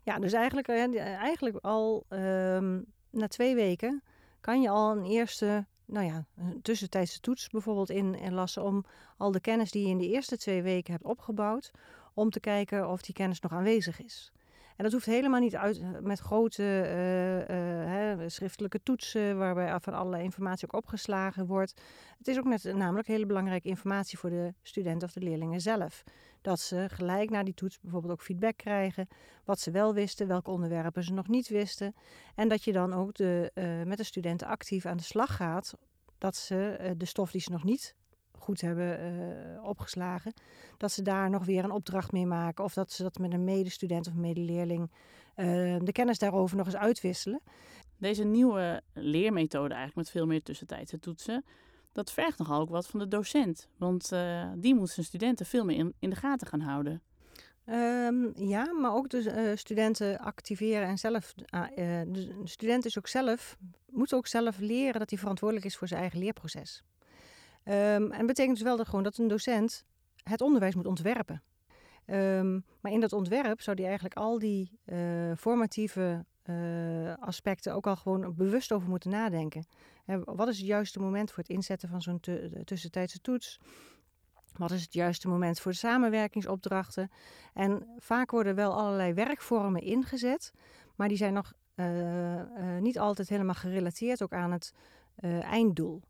Ja, 0.04 0.20
dus 0.20 0.34
eigenlijk, 0.34 0.68
eh, 0.68 0.98
eigenlijk 0.98 1.58
al 1.62 2.06
ehm, 2.10 2.82
na 3.10 3.28
twee 3.28 3.56
weken 3.56 4.04
kan 4.42 4.62
je 4.62 4.70
al 4.70 4.92
een 4.92 5.04
eerste, 5.04 5.66
nou 5.86 6.06
ja, 6.06 6.26
een 6.38 6.62
tussentijdse 6.62 7.20
toets 7.20 7.50
bijvoorbeeld 7.50 7.90
in, 7.90 8.16
inlassen 8.16 8.64
om 8.64 8.86
al 9.18 9.32
de 9.32 9.40
kennis 9.40 9.72
die 9.72 9.84
je 9.84 9.90
in 9.90 9.98
de 9.98 10.10
eerste 10.10 10.38
twee 10.38 10.62
weken 10.62 10.94
hebt 10.94 11.06
opgebouwd, 11.06 11.72
om 12.14 12.30
te 12.30 12.40
kijken 12.40 12.90
of 12.90 13.02
die 13.02 13.14
kennis 13.14 13.40
nog 13.40 13.52
aanwezig 13.52 14.04
is. 14.04 14.32
En 14.76 14.84
dat 14.84 14.92
hoeft 14.92 15.06
helemaal 15.06 15.40
niet 15.40 15.56
uit, 15.56 16.02
met 16.02 16.20
grote 16.20 16.64
eh, 16.64 18.12
eh, 18.12 18.20
schriftelijke 18.30 18.84
toetsen, 18.84 19.38
waarbij 19.38 19.80
van 19.80 19.94
allerlei 19.94 20.24
informatie 20.24 20.68
ook 20.68 20.82
opgeslagen 20.82 21.46
wordt. 21.46 21.82
Het 22.18 22.28
is 22.28 22.38
ook 22.38 22.46
net 22.46 22.64
namelijk 22.64 23.08
hele 23.08 23.26
belangrijke 23.26 23.68
informatie 23.68 24.18
voor 24.18 24.30
de 24.30 24.54
studenten 24.62 25.08
of 25.08 25.14
de 25.14 25.20
leerlingen 25.20 25.62
zelf. 25.62 26.04
Dat 26.44 26.60
ze 26.60 26.86
gelijk 26.90 27.30
na 27.30 27.44
die 27.44 27.54
toets 27.54 27.80
bijvoorbeeld 27.80 28.14
ook 28.14 28.22
feedback 28.22 28.58
krijgen 28.58 29.08
wat 29.46 29.60
ze 29.60 29.72
wel 29.72 29.94
wisten, 29.94 30.28
welke 30.28 30.52
onderwerpen 30.52 31.04
ze 31.04 31.14
nog 31.14 31.28
niet 31.28 31.48
wisten. 31.48 31.96
En 32.36 32.48
dat 32.48 32.64
je 32.64 32.72
dan 32.72 32.94
ook 32.94 33.14
de, 33.14 33.52
eh, 33.54 33.84
met 33.84 33.98
de 33.98 34.04
studenten 34.04 34.48
actief 34.48 34.86
aan 34.86 34.98
de 34.98 35.04
slag 35.04 35.36
gaat. 35.36 35.74
Dat 36.18 36.36
ze 36.36 36.70
eh, 36.70 36.92
de 36.98 37.06
stof 37.06 37.32
die 37.32 37.42
ze 37.42 37.52
nog 37.52 37.64
niet 37.64 37.96
goed 38.32 38.62
hebben 38.62 39.00
eh, 39.00 39.64
opgeslagen, 39.64 40.34
dat 40.78 40.92
ze 40.92 41.02
daar 41.02 41.30
nog 41.30 41.46
weer 41.46 41.64
een 41.64 41.72
opdracht 41.72 42.12
mee 42.12 42.26
maken. 42.26 42.64
Of 42.64 42.74
dat 42.74 42.92
ze 42.92 43.04
dat 43.04 43.18
met 43.18 43.34
een 43.34 43.44
medestudent 43.44 44.08
of 44.08 44.14
medeleerling 44.14 44.92
de 45.80 45.92
kennis 45.92 46.18
daarover 46.18 46.58
nog 46.58 46.66
eens 46.66 46.76
uitwisselen. 46.76 47.42
Deze 47.98 48.24
nieuwe 48.24 48.82
leermethode 48.94 49.74
eigenlijk 49.74 49.96
met 49.96 50.10
veel 50.10 50.26
meer 50.26 50.44
tussentijdse 50.44 51.00
toetsen, 51.00 51.46
dat 51.94 52.12
vergt 52.12 52.38
nogal 52.38 52.62
ook 52.62 52.70
wat 52.70 52.88
van 52.88 53.00
de 53.00 53.08
docent. 53.08 53.68
Want 53.78 54.12
uh, 54.14 54.52
die 54.56 54.76
moet 54.76 54.90
zijn 54.90 55.06
studenten 55.06 55.46
veel 55.46 55.66
meer 55.66 55.78
in, 55.78 55.94
in 56.00 56.10
de 56.10 56.16
gaten 56.16 56.48
gaan 56.48 56.62
houden. 56.62 57.02
Um, 57.66 58.32
ja, 58.36 58.74
maar 58.74 58.94
ook 58.94 59.10
de 59.10 59.50
uh, 59.50 59.56
studenten 59.56 60.20
activeren 60.20 60.88
en 60.88 60.98
zelf. 60.98 61.34
Uh, 61.38 61.68
de 62.08 62.42
student 62.44 62.86
is 62.86 62.98
ook 62.98 63.08
zelf, 63.08 63.58
moet 63.90 64.14
ook 64.14 64.28
zelf 64.28 64.60
leren 64.60 65.00
dat 65.00 65.10
hij 65.10 65.20
verantwoordelijk 65.20 65.66
is 65.68 65.78
voor 65.78 65.88
zijn 65.88 66.00
eigen 66.02 66.20
leerproces. 66.20 66.84
Um, 67.66 67.74
en 68.12 68.18
dat 68.18 68.26
betekent 68.26 68.56
dus 68.56 68.64
wel 68.64 68.78
dat, 68.78 68.88
gewoon 68.88 69.04
dat 69.04 69.18
een 69.18 69.28
docent 69.28 69.86
het 70.24 70.42
onderwijs 70.42 70.76
moet 70.76 70.86
ontwerpen. 70.86 71.44
Um, 72.06 72.66
maar 72.82 72.92
in 72.92 73.00
dat 73.00 73.14
ontwerp 73.14 73.62
zou 73.62 73.76
die 73.76 73.86
eigenlijk 73.86 74.16
al 74.16 74.40
die 74.40 74.80
uh, 74.86 74.98
formatieve 75.38 76.26
uh, 76.50 77.14
aspecten 77.20 77.74
ook 77.74 77.88
al 77.88 77.96
gewoon 77.96 78.36
bewust 78.36 78.72
over 78.72 78.90
moeten 78.90 79.10
nadenken. 79.10 79.66
He, 80.06 80.24
wat 80.24 80.48
is 80.48 80.58
het 80.58 80.68
juiste 80.68 81.00
moment 81.00 81.32
voor 81.32 81.44
het 81.44 81.52
inzetten 81.52 81.90
van 81.90 82.02
zo'n 82.02 82.20
tussentijdse 82.64 83.22
toets? 83.22 83.60
Wat 84.58 84.72
is 84.72 84.82
het 84.82 84.94
juiste 84.94 85.28
moment 85.28 85.60
voor 85.60 85.72
de 85.72 85.78
samenwerkingsopdrachten? 85.78 87.12
En 87.54 87.88
vaak 87.98 88.32
worden 88.32 88.56
wel 88.56 88.74
allerlei 88.74 89.14
werkvormen 89.14 89.82
ingezet, 89.82 90.54
maar 90.96 91.08
die 91.08 91.18
zijn 91.18 91.34
nog 91.34 91.54
uh, 91.76 92.42
niet 92.80 93.00
altijd 93.00 93.30
helemaal 93.30 93.54
gerelateerd 93.54 94.24
ook 94.24 94.34
aan 94.34 94.52
het 94.52 94.74
einddoel. 95.42 96.02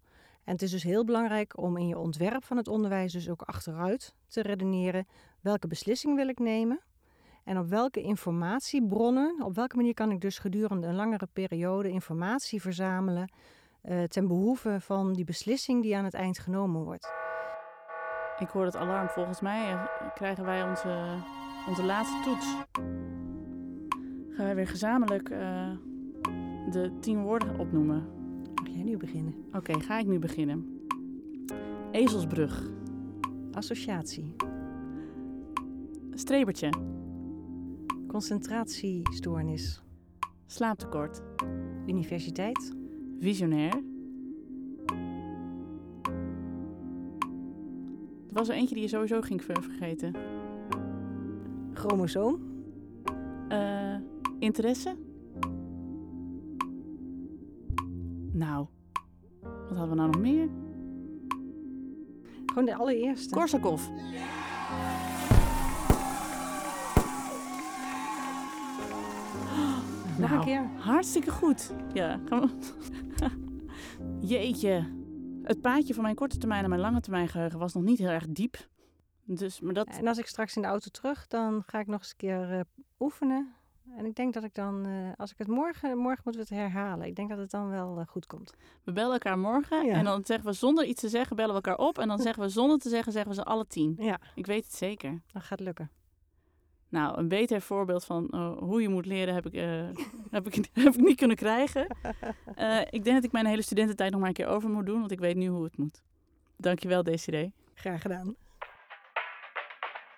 En 0.44 0.54
het 0.54 0.62
is 0.62 0.72
dus 0.72 0.84
heel 0.84 1.06
belangrijk 1.06 1.58
om 1.58 1.78
in 1.78 1.88
je 1.88 1.98
ontwerp 1.98 2.44
van 2.44 2.58
het 2.58 2.68
onderwijs 2.68 3.12
dus 3.12 3.30
ook 3.30 3.42
achteruit 3.42 4.16
te 4.28 4.42
redeneren. 4.42 5.08
Welke 5.42 5.68
beslissing 5.68 6.16
wil 6.16 6.28
ik 6.28 6.40
nemen? 6.40 6.80
En 7.44 7.58
op 7.58 7.68
welke 7.68 8.02
informatiebronnen, 8.02 9.44
op 9.44 9.56
welke 9.56 9.76
manier 9.76 9.94
kan 9.94 10.12
ik 10.12 10.22
dus 10.22 10.40
gedurende 10.40 10.88
een 10.88 10.96
langere 10.96 11.28
periode 11.34 11.90
informatie 11.90 12.62
verzamelen 12.62 13.32
ten 14.08 14.28
behoeve 14.28 14.78
van 14.80 15.14
die 15.14 15.26
beslissing 15.26 15.82
die 15.82 15.98
aan 15.98 16.04
het 16.04 16.14
eind 16.14 16.40
genomen 16.40 16.84
wordt. 16.84 17.14
Ik 18.40 18.50
hoor 18.50 18.66
het 18.66 18.76
alarm. 18.76 19.08
Volgens 19.08 19.42
mij 19.42 19.78
krijgen 20.14 20.46
wij 20.46 20.64
onze, 20.70 21.18
onze 21.68 21.84
laatste 21.84 22.22
toets. 22.24 22.56
Gaan 24.30 24.46
wij 24.46 24.56
weer 24.56 24.68
gezamenlijk 24.68 25.30
uh, 25.30 25.72
de 26.70 26.98
tien 27.00 27.22
woorden 27.22 27.60
opnoemen. 27.60 28.08
Mag 28.56 28.68
jij 28.68 28.84
nu 28.84 28.98
beginnen? 28.98 29.34
Oké, 29.48 29.58
okay, 29.58 29.80
ga 29.80 30.00
ik 30.00 30.08
nu 30.08 30.20
beginnen. 30.20 30.88
Ezelsbrug. 31.92 32.70
Associatie. 33.52 34.36
Strebertje. 36.14 36.70
Concentratiestoornis. 38.14 39.82
Slaaptekort. 40.46 41.22
Universiteit. 41.88 42.74
Visionair. 43.20 43.74
Er 48.28 48.34
was 48.34 48.50
er 48.50 48.56
eentje 48.56 48.76
die 48.76 48.84
je 48.84 48.90
sowieso 48.90 49.22
ging 49.22 49.44
vergeten. 49.44 50.16
Chromosoom. 51.74 52.40
Uh, 53.50 53.96
interesse. 54.40 54.96
Nou, 58.32 58.68
wat 59.42 59.78
hadden 59.78 59.90
we 59.90 59.96
nou 59.96 60.10
nog 60.10 60.22
meer? 60.22 60.50
Gewoon 62.46 62.66
de 62.66 62.76
allereerste. 62.76 63.36
Korsakov. 63.36 63.90
Nou, 70.36 70.52
een 70.52 70.70
keer. 70.72 70.82
Hartstikke 70.82 71.32
goed. 71.32 71.74
Ja, 71.94 72.20
gaan 72.26 72.42
we. 72.50 73.30
Jeetje. 74.20 75.02
Het 75.44 75.62
paadje 75.62 75.94
van 75.94 76.04
mijn 76.04 76.16
korte 76.16 76.38
termijn 76.38 76.64
en 76.64 76.70
mijn 76.70 76.82
lange 76.82 77.00
termijn 77.00 77.28
geheugen 77.28 77.60
was 77.60 77.74
nog 77.74 77.84
niet 77.84 78.00
heel 78.00 78.10
erg 78.10 78.28
diep. 78.28 78.68
Dus, 79.26 79.60
maar 79.60 79.74
dat... 79.74 79.88
En 79.88 80.08
als 80.08 80.18
ik 80.18 80.26
straks 80.26 80.56
in 80.56 80.62
de 80.62 80.68
auto 80.68 80.90
terug, 80.90 81.28
dan 81.28 81.64
ga 81.66 81.80
ik 81.80 81.88
nog 81.88 82.00
eens 82.00 82.10
een 82.10 82.18
keer 82.18 82.54
uh, 82.54 82.60
oefenen. 83.00 83.54
En 83.98 84.06
ik 84.06 84.16
denk 84.16 84.34
dat 84.34 84.44
ik 84.44 84.54
dan, 84.54 84.88
uh, 84.88 85.12
als 85.18 85.32
ik 85.32 85.38
het 85.38 85.48
morgen, 85.48 85.98
morgen 85.98 86.22
moeten 86.24 86.44
we 86.44 86.56
het 86.56 86.64
herhalen. 86.64 87.08
Ik 87.08 87.16
denk 87.16 87.30
dat 87.30 87.38
het 87.38 87.52
dan 87.52 87.70
wel 87.70 88.00
uh, 88.00 88.06
goed 88.08 88.26
komt. 88.26 88.54
We 88.84 88.92
bellen 88.92 89.14
elkaar 89.14 89.40
morgen 89.40 89.86
ja. 89.86 89.94
en 89.94 90.04
dan 90.04 90.26
zeggen 90.26 90.46
we 90.46 90.54
zonder 90.54 90.86
iets 90.86 91.02
te 91.02 91.10
zeggen, 91.10 91.36
bellen 91.36 91.56
we 91.56 91.62
elkaar 91.62 91.88
op. 91.88 91.98
En 91.98 92.08
dan 92.08 92.20
zeggen 92.20 92.44
we 92.44 92.50
zonder 92.50 92.80
te 92.80 92.90
zeggen, 92.90 93.12
zeggen 93.12 93.32
we 93.32 93.38
ze 93.38 93.44
alle 93.44 93.68
tien. 93.68 93.96
Ja. 93.98 94.20
Ik 94.36 94.46
weet 94.46 94.64
het 94.64 94.76
zeker. 94.76 95.22
Dat 95.32 95.44
gaat 95.44 95.60
lukken. 95.60 95.90
Nou, 96.94 97.18
een 97.18 97.28
beter 97.28 97.62
voorbeeld 97.62 98.06
van 98.06 98.28
uh, 98.32 98.58
hoe 98.58 98.82
je 98.82 98.90
moet 98.90 99.06
leren 99.06 99.34
heb 99.34 99.46
ik, 99.46 99.54
uh, 99.54 99.64
heb 100.32 100.48
ik, 100.48 100.70
heb 100.84 100.94
ik 100.94 101.02
niet 101.02 101.18
kunnen 101.18 101.36
krijgen. 101.36 101.98
Uh, 102.60 102.82
ik 102.90 103.04
denk 103.04 103.16
dat 103.16 103.24
ik 103.24 103.32
mijn 103.32 103.46
hele 103.46 103.62
studententijd 103.62 104.12
nog 104.12 104.20
maar 104.20 104.30
een 104.30 104.36
keer 104.36 104.48
over 104.48 104.70
moet 104.70 104.86
doen, 104.86 105.00
want 105.00 105.12
ik 105.12 105.20
weet 105.20 105.36
nu 105.36 105.48
hoe 105.48 105.64
het 105.64 105.78
moet. 105.78 106.02
Dankjewel, 106.58 107.04
Desiree. 107.04 107.54
Graag 107.74 108.02
gedaan. 108.02 108.36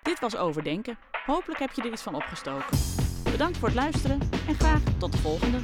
Dit 0.02 0.20
was 0.20 0.36
Overdenken. 0.36 0.98
Hopelijk 1.26 1.60
heb 1.60 1.70
je 1.72 1.82
er 1.82 1.92
iets 1.92 2.02
van 2.02 2.14
opgestoken. 2.14 2.78
Bedankt 3.24 3.58
voor 3.58 3.68
het 3.68 3.76
luisteren 3.76 4.20
en 4.48 4.54
graag 4.54 4.82
tot 4.98 5.12
de 5.12 5.18
volgende. 5.18 5.58